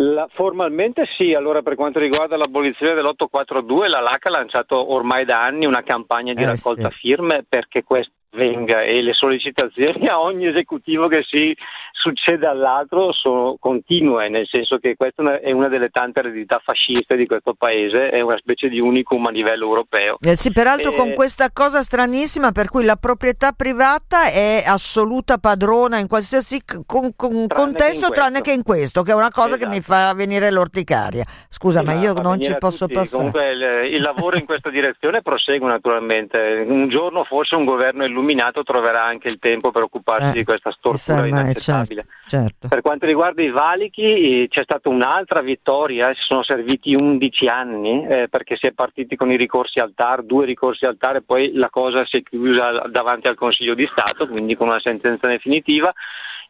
La, 0.00 0.28
formalmente 0.32 1.06
sì, 1.16 1.34
allora 1.34 1.60
per 1.62 1.74
quanto 1.74 1.98
riguarda 1.98 2.36
l'abolizione 2.36 2.94
dell'842 2.94 3.88
la 3.88 4.00
LAC 4.00 4.26
ha 4.26 4.30
lanciato 4.30 4.92
ormai 4.92 5.24
da 5.24 5.42
anni 5.42 5.66
una 5.66 5.82
campagna 5.82 6.34
di 6.34 6.42
eh, 6.42 6.46
raccolta 6.46 6.88
sì. 6.90 6.98
firme 6.98 7.44
perché 7.48 7.82
questo 7.82 8.12
venga 8.30 8.82
e 8.82 9.00
le 9.02 9.14
sollecitazioni 9.14 10.06
a 10.08 10.20
ogni 10.20 10.46
esecutivo 10.46 11.08
che 11.08 11.22
si 11.26 11.56
succeda 11.92 12.50
all'altro 12.50 13.12
sono 13.12 13.56
continue, 13.58 14.28
nel 14.28 14.46
senso 14.48 14.78
che 14.78 14.94
questa 14.96 15.40
è 15.40 15.50
una 15.50 15.68
delle 15.68 15.88
tante 15.88 16.20
eredità 16.20 16.60
fasciste 16.62 17.16
di 17.16 17.26
questo 17.26 17.54
paese, 17.54 18.10
è 18.10 18.20
una 18.20 18.36
specie 18.38 18.68
di 18.68 18.78
unicum 18.78 19.26
a 19.26 19.30
livello 19.30 19.66
europeo. 19.66 20.18
Eh 20.20 20.36
sì, 20.36 20.52
peraltro 20.52 20.92
e... 20.92 20.96
con 20.96 21.12
questa 21.14 21.50
cosa 21.52 21.82
stranissima 21.82 22.52
per 22.52 22.68
cui 22.68 22.84
la 22.84 22.96
proprietà 22.96 23.52
privata 23.52 24.30
è 24.30 24.62
assoluta 24.64 25.38
padrona 25.38 25.98
in 25.98 26.06
qualsiasi 26.06 26.62
con, 26.86 27.12
con 27.16 27.46
contesto 27.48 28.08
che 28.08 28.14
tranne 28.14 28.40
che 28.40 28.52
in 28.52 28.62
questo, 28.62 29.02
che 29.02 29.10
è 29.10 29.14
una 29.14 29.30
cosa 29.30 29.56
esatto. 29.56 29.64
che 29.64 29.68
mi 29.68 29.80
fa 29.80 30.12
venire 30.14 30.52
l'orticaria. 30.52 31.24
Scusa, 31.48 31.80
sì, 31.80 31.86
ma 31.86 31.94
io 31.94 32.12
non 32.12 32.40
ci 32.40 32.54
posso 32.58 32.86
tutti. 32.86 32.94
passare. 32.94 33.16
Comunque 33.16 33.50
il, 33.50 33.94
il 33.94 34.02
lavoro 34.02 34.36
in 34.36 34.44
questa 34.44 34.70
direzione 34.70 35.22
prosegue 35.22 35.68
naturalmente. 35.68 36.64
Un 36.66 36.88
giorno 36.88 37.24
forse 37.24 37.56
un 37.56 37.64
governo 37.64 38.04
illuminato 38.04 38.17
troverà 38.62 39.04
anche 39.04 39.28
il 39.28 39.38
tempo 39.38 39.70
per 39.70 39.82
occuparsi 39.82 40.28
eh, 40.30 40.32
di 40.32 40.44
questa 40.44 40.70
stortura 40.70 41.26
inaccettabile. 41.26 42.06
Certo, 42.26 42.46
certo. 42.46 42.68
Per 42.68 42.80
quanto 42.80 43.06
riguarda 43.06 43.42
i 43.42 43.50
valichi 43.50 44.46
c'è 44.48 44.62
stata 44.62 44.88
un'altra 44.88 45.40
vittoria, 45.40 46.12
si 46.14 46.22
sono 46.22 46.42
serviti 46.42 46.94
11 46.94 47.46
anni 47.46 48.06
eh, 48.06 48.28
perché 48.28 48.56
si 48.56 48.66
è 48.66 48.72
partiti 48.72 49.16
con 49.16 49.30
i 49.30 49.36
ricorsi 49.36 49.78
al 49.78 49.92
TAR, 49.94 50.22
due 50.22 50.44
ricorsi 50.44 50.84
al 50.84 50.96
TAR 50.96 51.16
e 51.16 51.22
poi 51.22 51.52
la 51.52 51.70
cosa 51.70 52.04
si 52.06 52.18
è 52.18 52.22
chiusa 52.22 52.86
davanti 52.88 53.28
al 53.28 53.36
Consiglio 53.36 53.74
di 53.74 53.88
Stato, 53.90 54.26
quindi 54.26 54.56
con 54.56 54.68
una 54.68 54.80
sentenza 54.80 55.26
definitiva. 55.26 55.92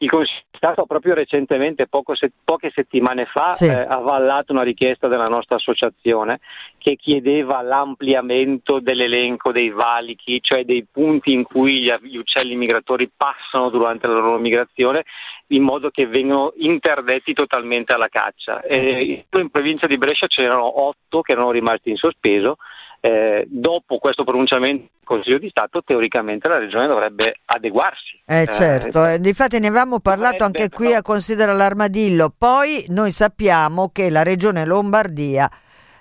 Il 0.01 0.09
Consiglio 0.09 0.43
di 0.51 0.59
Stato 0.59 0.87
proprio 0.87 1.15
recentemente, 1.15 1.89
se, 2.15 2.31
poche 2.45 2.71
settimane 2.73 3.27
fa, 3.27 3.53
sì. 3.53 3.67
eh, 3.67 3.87
avallato 3.89 4.53
una 4.53 4.63
richiesta 4.63 5.09
della 5.09 5.27
nostra 5.27 5.57
associazione 5.57 6.39
che 6.79 6.95
chiedeva 6.95 7.63
l'ampliamento 7.63 8.79
dell'elenco 8.79 9.51
dei 9.51 9.71
valichi, 9.71 10.41
cioè 10.41 10.65
dei 10.65 10.87
punti 10.91 11.33
in 11.33 11.43
cui 11.43 11.83
gli, 11.83 11.93
gli 12.03 12.17
uccelli 12.17 12.55
migratori 12.55 13.11
passano 13.15 13.71
durante 13.71 14.07
la 14.07 14.15
loro 14.15 14.39
migrazione, 14.39 15.05
in 15.49 15.63
modo 15.63 15.91
che 15.91 16.07
vengano 16.07 16.53
interdetti 16.59 17.33
totalmente 17.33 17.93
alla 17.93 18.09
caccia. 18.09 18.61
Eh, 18.63 19.25
in 19.31 19.51
provincia 19.51 19.89
di 19.89 19.99
Brescia 19.99 20.29
c'erano 20.29 20.81
otto 20.81 21.23
che 21.23 21.33
erano 21.33 21.51
rimasti 21.51 21.91
in 21.91 21.97
sospeso 21.97 22.57
eh, 23.01 23.47
dopo 23.49 23.99
questo 23.99 24.25
pronunciamento 24.25 24.83
del 24.83 25.05
Consiglio 25.05 25.39
di 25.39 25.49
Stato 25.49 25.83
teoricamente 25.83 26.49
la 26.49 26.59
Regione 26.59 26.87
dovrebbe 26.87 27.37
adeguarsi. 27.45 28.21
Eh, 28.27 28.47
certo, 28.51 29.07
eh, 29.07 29.21
difatti 29.21 29.59
ne 29.61 29.69
avevamo 29.69 30.01
parlato 30.01 30.45
anche 30.45 30.69
qui 30.69 30.95
a 30.95 31.03
Considera 31.03 31.53
l'Armadillo, 31.53 32.33
poi 32.37 32.85
noi 32.89 33.13
sappiamo 33.13 33.91
che 33.91 34.11
la 34.11 34.23
Regione 34.23 34.65
Lombardia 34.65 35.51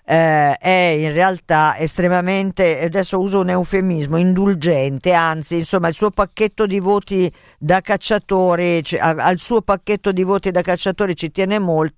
eh, 0.09 0.55
è 0.57 0.95
in 0.97 1.11
realtà 1.11 1.77
estremamente, 1.77 2.81
adesso 2.81 3.19
uso 3.19 3.41
un 3.41 3.49
eufemismo, 3.49 4.17
indulgente, 4.17 5.11
anzi 5.11 5.57
insomma 5.57 5.89
il 5.89 5.93
suo 5.93 6.11
pacchetto 6.11 6.65
di 6.65 6.79
voti 6.79 7.31
da 7.59 7.81
cacciatori, 7.81 8.83
cioè, 8.83 8.99
al 9.01 9.37
suo 9.37 9.61
pacchetto 9.61 10.11
di 10.11 10.23
voti 10.23 10.49
da 10.49 10.61
cacciatori 10.61 11.15
ci 11.15 11.29
tiene 11.29 11.59
molto 11.59 11.95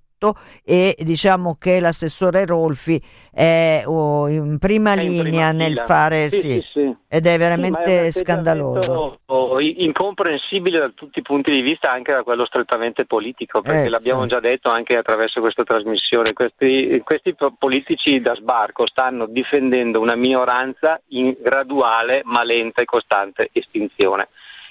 e 0.64 0.94
diciamo 0.98 1.56
che 1.58 1.80
l'assessore 1.80 2.44
Rolfi 2.44 3.02
è 3.32 3.82
oh, 3.86 4.28
in 4.28 4.58
prima 4.58 4.92
è 4.92 4.96
linea 5.02 5.50
in 5.50 5.56
nel 5.56 5.78
fare 5.78 6.28
sì, 6.28 6.40
sì, 6.40 6.66
sì, 6.72 6.96
ed 7.08 7.26
è 7.26 7.38
veramente 7.38 8.06
è 8.06 8.10
scandaloso. 8.10 9.20
incomprensibile 9.58 10.78
da 10.78 10.90
tutti 10.94 11.20
i 11.20 11.22
punti 11.22 11.50
di 11.50 11.62
vista 11.62 11.90
anche 11.90 12.12
da 12.12 12.22
quello 12.22 12.44
strettamente 12.44 13.06
politico 13.06 13.62
perché 13.62 13.84
eh, 13.84 13.88
l'abbiamo 13.88 14.26
già 14.26 14.40
detto 14.40 14.68
anche 14.68 14.96
attraverso 14.96 15.40
questa 15.40 15.64
trasmissione 15.64 16.34
questi, 16.34 17.00
questi 17.04 17.34
politici 17.58 18.20
da 18.20 18.34
sbarco 18.34 18.86
stanno 18.86 19.26
difendendo 19.26 20.00
una 20.00 20.16
minoranza 20.16 21.00
in 21.08 21.34
graduale 21.40 22.20
ma 22.24 22.42
lenta 22.44 22.82
e 22.82 22.84
costante 22.84 23.48
estinzione 23.52 24.28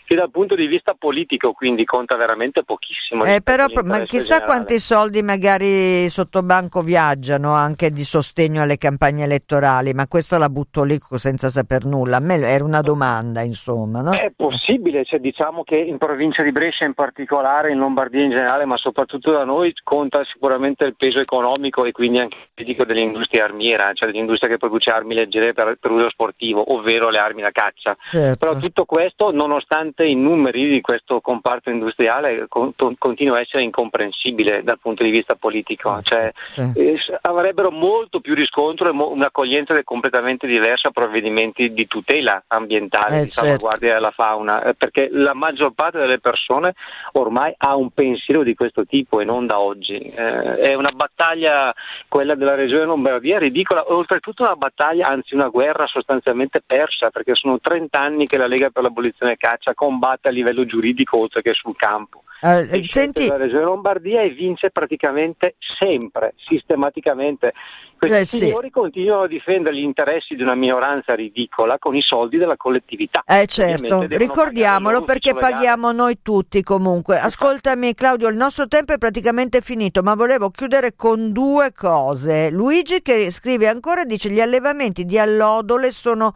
che 0.10 0.16
dal 0.16 0.32
punto 0.32 0.56
di 0.56 0.66
vista 0.66 0.96
politico 0.98 1.52
quindi 1.52 1.86
conta 1.86 2.18
veramente 2.18 2.64
pochissimo. 2.64 3.26
Eh, 3.26 3.42
però, 3.44 3.66
ma 3.84 4.00
chissà 4.00 4.38
generale. 4.38 4.46
quanti 4.46 4.80
soldi 4.80 5.22
magari 5.22 6.10
sotto 6.10 6.42
banco 6.42 6.82
viaggiano 6.82 7.54
anche 7.54 7.92
di 7.92 8.04
sostegno 8.04 8.64
alle 8.64 8.80
campagne 8.80 9.26
elettorali, 9.26 9.94
ma 9.94 10.08
questo 10.08 10.40
la 10.40 10.50
butto 10.50 10.82
lì 10.82 10.98
senza 11.14 11.50
saper 11.50 11.86
nulla. 11.86 12.18
A 12.18 12.22
me 12.22 12.40
era 12.40 12.64
una 12.64 12.82
domanda, 12.82 13.42
insomma. 13.42 14.02
No? 14.02 14.14
È 14.14 14.32
possibile, 14.36 15.06
cioè, 15.06 15.20
diciamo 15.20 15.62
che 15.62 15.76
in 15.76 16.00
provincia 16.00 16.42
di 16.42 16.52
Brescia 16.52 16.86
in 16.86 16.96
particolare, 16.96 17.72
in 17.72 17.78
Lombardia 17.78 18.24
in 18.24 18.32
generale, 18.32 18.66
ma 18.66 18.78
soprattutto 18.78 19.32
da 19.32 19.44
noi 19.44 19.72
conta 19.84 20.24
sicuramente 20.26 20.86
il 20.86 20.96
peso 20.96 21.20
economico 21.20 21.86
e 21.86 21.92
quindi 21.92 22.18
anche 22.18 22.38
politico 22.56 22.84
dell'industria 22.84 23.44
armiera, 23.44 23.94
cioè 23.94 24.10
dell'industria 24.10 24.50
che 24.50 24.58
produce 24.58 24.90
armi 24.90 25.14
leggere 25.14 25.54
per, 25.54 25.78
per 25.80 25.92
uso 25.92 26.10
sportivo, 26.10 26.74
ovvero 26.74 27.10
le 27.10 27.20
armi 27.20 27.44
da 27.44 27.52
caccia. 27.52 27.96
Certo. 28.02 28.38
Però 28.38 28.58
tutto 28.58 28.86
questo, 28.86 29.30
nonostante 29.30 29.98
nonostante 30.00 30.06
i 30.06 30.16
numeri 30.16 30.70
di 30.70 30.82
questo 30.82 31.20
comparto 31.20 31.70
industriale 31.70 32.46
con, 32.48 32.74
continua 32.98 33.38
a 33.38 33.42
essere 33.42 33.64
incomprensibile 33.64 34.64
dal 34.64 34.80
punto 34.80 35.04
di 35.04 35.10
vista 35.10 35.36
politico, 35.36 35.90
ah, 35.90 36.02
cioè, 36.02 36.32
sì. 36.52 36.72
eh, 36.76 37.00
avrebbero 37.22 37.72
molto 37.72 38.20
più 38.22 38.34
riscontro 38.34 38.90
e 38.90 38.94
mo- 38.94 39.10
un'accoglienza 39.10 39.78
completamente 39.84 40.48
diversa 40.48 40.90
a 40.90 40.92
provvedimenti 40.92 41.74
di 41.74 41.88
tutela 41.88 42.44
ambientale, 42.48 43.18
eh, 43.18 43.24
di 43.24 43.30
certo. 43.30 43.50
salvaguardia 43.50 43.94
della 43.94 44.12
fauna, 44.12 44.64
eh, 44.64 44.74
perché 44.74 45.10
la 45.12 45.34
maggior 45.34 45.74
parte 45.74 46.00
delle 46.00 46.20
persone 46.20 46.74
ormai 47.14 47.54
ha 47.58 47.76
un 47.76 47.90
pensiero 47.92 48.44
di 48.44 48.56
questo 48.56 48.86
tipo 48.86 49.20
e 49.20 49.26
non 49.26 49.46
da 49.46 49.60
oggi. 49.60 49.98
Eh, 49.98 50.56
è 50.58 50.74
una 50.74 50.92
battaglia, 50.92 51.74
quella 52.08 52.36
della 52.36 52.56
regione 52.56 52.86
Lombardia, 52.86 53.40
ridicola, 53.40 53.92
oltretutto 53.92 54.44
una 54.44 54.56
battaglia, 54.56 55.08
anzi 55.08 55.36
una 55.36 55.50
guerra 55.50 55.86
sostanzialmente 55.88 56.62
persa, 56.66 57.10
perché 57.10 57.36
sono 57.36 57.60
30 57.60 58.00
anni 58.00 58.28
che 58.28 58.38
la 58.38 58.48
Lega 58.48 58.70
per 58.70 58.84
l'abolizione 58.84 59.38
caccia 59.38 59.74
combatte 59.90 60.28
a 60.28 60.32
livello 60.32 60.66
giuridico 60.66 61.18
oltre 61.18 61.42
che 61.42 61.54
sul 61.54 61.76
campo. 61.76 62.24
Uh, 62.42 62.86
senti... 62.86 63.28
La 63.28 63.36
Regione 63.36 63.64
Lombardia 63.64 64.22
e 64.22 64.30
vince 64.30 64.70
praticamente 64.70 65.56
sempre, 65.80 66.36
sistematicamente. 66.38 67.54
Questi 67.98 68.16
eh, 68.16 68.26
signori 68.26 68.68
sì. 68.68 68.72
continuano 68.72 69.24
a 69.24 69.28
difendere 69.28 69.76
gli 69.76 69.82
interessi 69.82 70.36
di 70.36 70.44
una 70.44 70.56
minoranza 70.56 71.16
ridicola 71.16 71.78
con 71.80 71.96
i 71.96 72.02
soldi 72.02 72.38
della 72.38 72.56
collettività. 72.56 73.24
Eh 73.26 73.46
certo, 73.48 74.06
ricordiamolo 74.08 75.04
perché 75.04 75.34
paghiamo 75.34 75.92
noi 75.92 76.20
tutti 76.22 76.64
comunque. 76.64 77.20
Ascoltami 77.20 77.94
Claudio, 77.94 78.30
il 78.30 78.38
nostro 78.38 78.68
tempo 78.68 78.94
è 78.94 78.98
praticamente 78.98 79.60
finito, 79.60 80.02
ma 80.02 80.14
volevo 80.14 80.50
chiudere 80.50 80.96
con 80.96 81.34
due 81.34 81.74
cose. 81.74 82.52
Luigi 82.52 83.02
che 83.02 83.32
scrive 83.32 83.68
ancora, 83.68 84.06
dice 84.06 84.30
gli 84.30 84.40
allevamenti 84.40 85.04
di 85.04 85.18
allodole 85.18 85.92
sono 85.92 86.34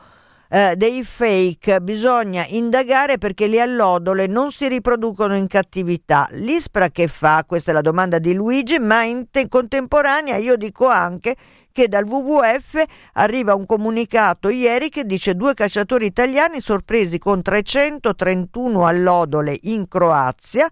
eh, 0.50 0.76
dei 0.76 1.04
fake 1.04 1.82
bisogna 1.82 2.46
indagare 2.48 3.18
perché 3.18 3.48
le 3.48 3.60
allodole 3.60 4.28
non 4.28 4.52
si 4.52 4.68
riproducono 4.68 5.36
in 5.36 5.48
cattività. 5.48 6.28
L'ISPRA 6.32 6.90
che 6.90 7.08
fa? 7.08 7.44
Questa 7.46 7.72
è 7.72 7.74
la 7.74 7.82
domanda 7.82 8.20
di 8.20 8.34
Luigi, 8.34 8.78
ma 8.80 9.04
in 9.04 9.32
te- 9.32 9.48
contemporanea 9.48 10.38
io 10.38 10.56
dico 10.56 10.88
anche 10.88 11.36
che 11.74 11.88
dal 11.88 12.06
WWF 12.06 12.84
arriva 13.14 13.56
un 13.56 13.66
comunicato 13.66 14.50
ieri 14.50 14.90
che 14.90 15.06
dice 15.06 15.36
due 15.36 15.56
cacciatori 15.56 16.06
italiani 16.06 16.62
sorpresi 16.62 17.18
con 17.18 17.42
331 17.42 18.86
allodole 18.86 19.58
in 19.64 19.88
Croazia, 19.88 20.70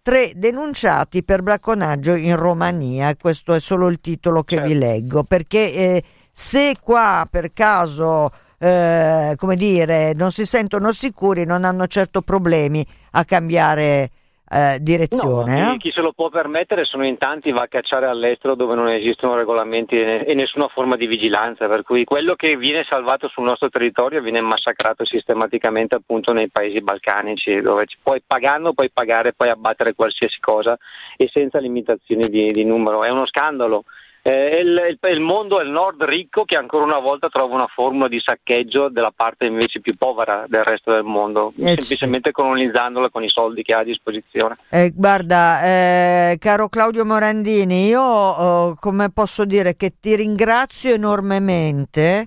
tre 0.00 0.32
denunciati 0.34 1.22
per 1.22 1.42
bracconaggio 1.42 2.14
in 2.14 2.34
Romania. 2.34 3.14
Questo 3.14 3.52
è 3.52 3.60
solo 3.60 3.88
il 3.88 4.00
titolo 4.00 4.42
che 4.42 4.54
certo. 4.54 4.70
vi 4.70 4.78
leggo, 4.78 5.22
perché 5.22 5.72
eh, 5.74 6.02
se 6.32 6.76
qua 6.80 7.28
per 7.30 7.52
caso 7.52 8.30
eh, 8.58 9.34
come 9.36 9.56
dire, 9.56 10.12
non 10.14 10.30
si 10.30 10.44
sentono 10.44 10.92
sicuri, 10.92 11.44
non 11.44 11.64
hanno 11.64 11.86
certo 11.86 12.22
problemi 12.22 12.84
a 13.12 13.24
cambiare 13.24 14.10
eh, 14.50 14.78
direzione. 14.80 15.60
No, 15.60 15.74
eh? 15.74 15.76
Chi 15.76 15.90
se 15.92 16.00
lo 16.00 16.12
può 16.12 16.28
permettere 16.30 16.84
sono 16.84 17.06
in 17.06 17.18
tanti, 17.18 17.52
va 17.52 17.62
a 17.62 17.68
cacciare 17.68 18.06
all'estero 18.06 18.54
dove 18.54 18.74
non 18.74 18.88
esistono 18.88 19.36
regolamenti 19.36 19.96
e 19.96 20.32
nessuna 20.34 20.68
forma 20.68 20.96
di 20.96 21.06
vigilanza, 21.06 21.66
per 21.66 21.82
cui 21.82 22.04
quello 22.04 22.34
che 22.34 22.56
viene 22.56 22.84
salvato 22.88 23.28
sul 23.28 23.44
nostro 23.44 23.68
territorio 23.68 24.22
viene 24.22 24.40
massacrato 24.40 25.04
sistematicamente 25.04 25.94
appunto 25.94 26.32
nei 26.32 26.48
paesi 26.48 26.80
balcanici, 26.80 27.60
dove 27.60 27.86
puoi 28.02 28.22
pagando, 28.26 28.72
puoi 28.72 28.90
pagare, 28.90 29.34
puoi 29.34 29.50
abbattere 29.50 29.94
qualsiasi 29.94 30.40
cosa 30.40 30.78
e 31.16 31.28
senza 31.30 31.58
limitazioni 31.58 32.28
di, 32.28 32.50
di 32.52 32.64
numero. 32.64 33.04
È 33.04 33.10
uno 33.10 33.26
scandalo 33.26 33.84
eh, 34.28 34.60
il, 34.60 34.98
il, 35.00 35.20
mondo 35.20 35.58
è 35.58 35.64
il 35.64 35.70
nord 35.70 36.02
ricco 36.04 36.44
che 36.44 36.56
ancora 36.56 36.84
una 36.84 36.98
volta 36.98 37.28
trova 37.28 37.54
una 37.54 37.66
formula 37.66 38.08
di 38.08 38.20
saccheggio 38.20 38.90
della 38.90 39.12
parte 39.14 39.46
invece 39.46 39.80
più 39.80 39.96
povera 39.96 40.44
del 40.46 40.64
resto 40.64 40.92
del 40.92 41.02
mondo, 41.02 41.52
eh 41.56 41.74
semplicemente 41.74 42.28
sì. 42.28 42.32
colonizzandola 42.32 43.08
con 43.08 43.24
i 43.24 43.28
soldi 43.30 43.62
che 43.62 43.72
ha 43.72 43.78
a 43.78 43.84
disposizione. 43.84 44.58
Eh, 44.68 44.92
guarda, 44.94 45.62
eh, 45.62 46.36
caro 46.38 46.68
Claudio 46.68 47.06
Morandini, 47.06 47.86
io 47.86 48.02
oh, 48.02 48.74
come 48.78 49.10
posso 49.10 49.46
dire 49.46 49.76
che 49.76 49.94
ti 49.98 50.14
ringrazio 50.14 50.92
enormemente 50.92 52.26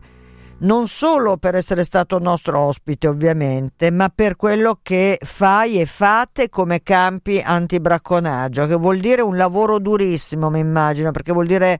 non 0.61 0.87
solo 0.87 1.37
per 1.37 1.55
essere 1.55 1.83
stato 1.83 2.19
nostro 2.19 2.59
ospite 2.59 3.07
ovviamente, 3.07 3.91
ma 3.91 4.11
per 4.13 4.35
quello 4.35 4.79
che 4.81 5.17
fai 5.21 5.79
e 5.79 5.85
fate 5.85 6.49
come 6.49 6.83
campi 6.83 7.41
antibracconaggio, 7.43 8.65
che 8.67 8.75
vuol 8.75 8.99
dire 8.99 9.21
un 9.21 9.37
lavoro 9.37 9.79
durissimo, 9.79 10.49
mi 10.49 10.59
immagino, 10.59 11.11
perché 11.11 11.31
vuol 11.31 11.47
dire 11.47 11.79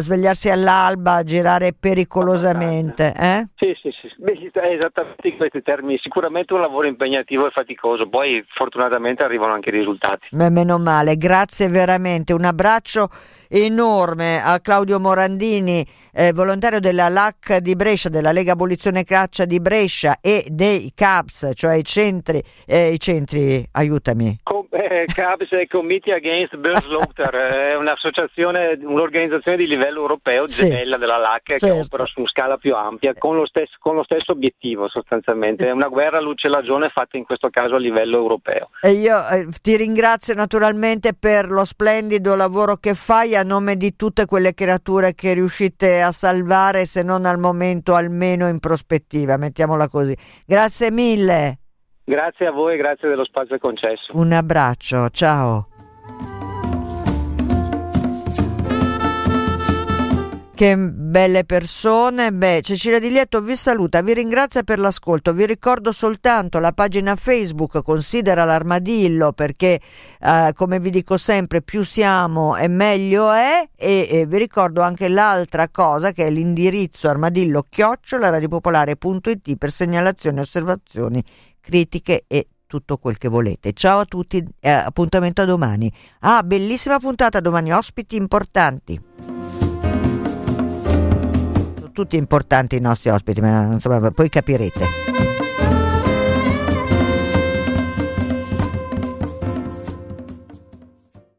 svegliarsi 0.00 0.50
all'alba, 0.50 1.22
girare 1.22 1.72
pericolosamente. 1.72 3.12
Eh? 3.16 3.46
Sì, 3.56 3.74
sì, 3.80 3.90
sì, 3.90 4.08
Beh, 4.18 4.36
esattamente 4.72 5.28
in 5.28 5.36
questi 5.36 5.62
termini. 5.62 5.98
Sicuramente 5.98 6.52
un 6.52 6.60
lavoro 6.60 6.86
impegnativo 6.86 7.46
e 7.46 7.50
faticoso, 7.50 8.08
poi 8.08 8.44
fortunatamente 8.48 9.22
arrivano 9.22 9.52
anche 9.52 9.68
i 9.70 9.72
risultati. 9.72 10.26
Beh, 10.30 10.50
meno 10.50 10.78
male, 10.78 11.16
grazie 11.16 11.68
veramente. 11.68 12.32
Un 12.32 12.44
abbraccio 12.44 13.08
enorme 13.48 14.42
a 14.42 14.60
Claudio 14.60 14.98
Morandini, 14.98 15.86
eh, 16.12 16.32
volontario 16.32 16.80
della 16.80 17.08
LAC 17.08 17.58
di 17.58 17.76
Brescia, 17.76 18.08
della 18.08 18.32
Lega 18.32 18.52
Abolizione 18.52 19.04
Caccia 19.04 19.44
di 19.44 19.60
Brescia 19.60 20.18
e 20.20 20.44
dei 20.48 20.92
CAPS, 20.94 21.52
cioè 21.54 21.74
i 21.74 21.84
centri, 21.84 22.42
eh, 22.66 22.92
i 22.92 22.98
centri 22.98 23.66
aiutami. 23.72 24.38
Com- 24.42 24.57
eh, 24.70 25.04
CAPS 25.06 25.50
è 25.50 25.66
Committee 25.66 26.14
Against 26.14 26.56
Bird 26.56 26.84
Slaughter, 26.84 27.30
è 27.30 27.76
un'associazione, 27.76 28.78
un'organizzazione 28.82 29.56
di 29.56 29.66
livello 29.66 30.00
europeo, 30.00 30.44
gemella 30.46 30.94
sì, 30.94 31.00
della 31.00 31.16
LAC, 31.16 31.42
certo. 31.44 31.66
che 31.66 31.72
opera 31.72 32.06
su 32.06 32.26
scala 32.26 32.56
più 32.56 32.74
ampia, 32.74 33.14
con 33.14 33.36
lo, 33.36 33.46
stesso, 33.46 33.76
con 33.78 33.96
lo 33.96 34.02
stesso 34.04 34.32
obiettivo 34.32 34.88
sostanzialmente. 34.88 35.66
È 35.66 35.70
una 35.70 35.88
guerra 35.88 36.20
luce 36.20 36.48
lagione 36.48 36.90
fatta 36.90 37.16
in 37.16 37.24
questo 37.24 37.48
caso 37.50 37.76
a 37.76 37.78
livello 37.78 38.16
europeo. 38.16 38.70
E 38.82 38.90
io 38.90 39.26
eh, 39.28 39.48
ti 39.62 39.76
ringrazio 39.76 40.34
naturalmente 40.34 41.14
per 41.14 41.50
lo 41.50 41.64
splendido 41.64 42.34
lavoro 42.34 42.76
che 42.76 42.94
fai 42.94 43.34
a 43.36 43.42
nome 43.42 43.76
di 43.76 43.96
tutte 43.96 44.26
quelle 44.26 44.54
creature 44.54 45.14
che 45.14 45.32
riuscite 45.34 46.02
a 46.02 46.12
salvare, 46.12 46.86
se 46.86 47.02
non 47.02 47.24
al 47.24 47.38
momento, 47.38 47.94
almeno 47.94 48.48
in 48.48 48.58
prospettiva, 48.58 49.36
mettiamola 49.36 49.88
così. 49.88 50.16
Grazie 50.44 50.90
mille. 50.90 51.58
Grazie 52.08 52.46
a 52.46 52.52
voi, 52.52 52.78
grazie 52.78 53.06
dello 53.06 53.26
spazio 53.26 53.58
concesso. 53.58 54.12
Un 54.14 54.32
abbraccio, 54.32 55.10
ciao. 55.10 55.68
Che 60.54 60.76
belle 60.76 61.44
persone. 61.44 62.32
Beh, 62.32 62.62
Cecilia 62.62 62.98
Di 62.98 63.10
Lieto 63.10 63.42
vi 63.42 63.54
saluta, 63.54 64.00
vi 64.00 64.14
ringrazia 64.14 64.62
per 64.62 64.78
l'ascolto. 64.78 65.34
Vi 65.34 65.44
ricordo 65.44 65.92
soltanto 65.92 66.60
la 66.60 66.72
pagina 66.72 67.14
Facebook 67.14 67.82
Considera 67.82 68.46
l'armadillo 68.46 69.32
perché, 69.32 69.78
eh, 70.18 70.52
come 70.54 70.80
vi 70.80 70.88
dico 70.88 71.18
sempre, 71.18 71.60
più 71.60 71.84
siamo 71.84 72.56
e 72.56 72.68
meglio 72.68 73.30
è. 73.30 73.68
E, 73.76 74.08
e, 74.10 74.26
vi 74.26 74.38
ricordo 74.38 74.80
anche 74.80 75.08
l'altra 75.08 75.68
cosa 75.68 76.12
che 76.12 76.24
è 76.24 76.30
l'indirizzo 76.30 77.10
armadillo 77.10 77.66
chiocciola 77.68 78.30
radiopopolare.it 78.30 79.56
per 79.58 79.70
segnalazioni, 79.70 80.40
osservazioni, 80.40 81.22
critiche 81.60 82.24
e 82.26 82.48
tutto 82.66 82.98
quel 82.98 83.18
che 83.18 83.28
volete. 83.28 83.72
Ciao 83.72 84.00
a 84.00 84.04
tutti, 84.04 84.44
eh, 84.60 84.70
appuntamento 84.70 85.42
a 85.42 85.44
domani. 85.44 85.92
Ah, 86.20 86.42
bellissima 86.42 86.98
puntata 86.98 87.40
domani, 87.40 87.72
ospiti 87.72 88.16
importanti. 88.16 89.00
tutti 91.98 92.16
importanti 92.16 92.76
i 92.76 92.80
nostri 92.80 93.10
ospiti, 93.10 93.40
ma 93.40 93.72
insomma 93.72 94.12
poi 94.12 94.28
capirete. 94.28 95.27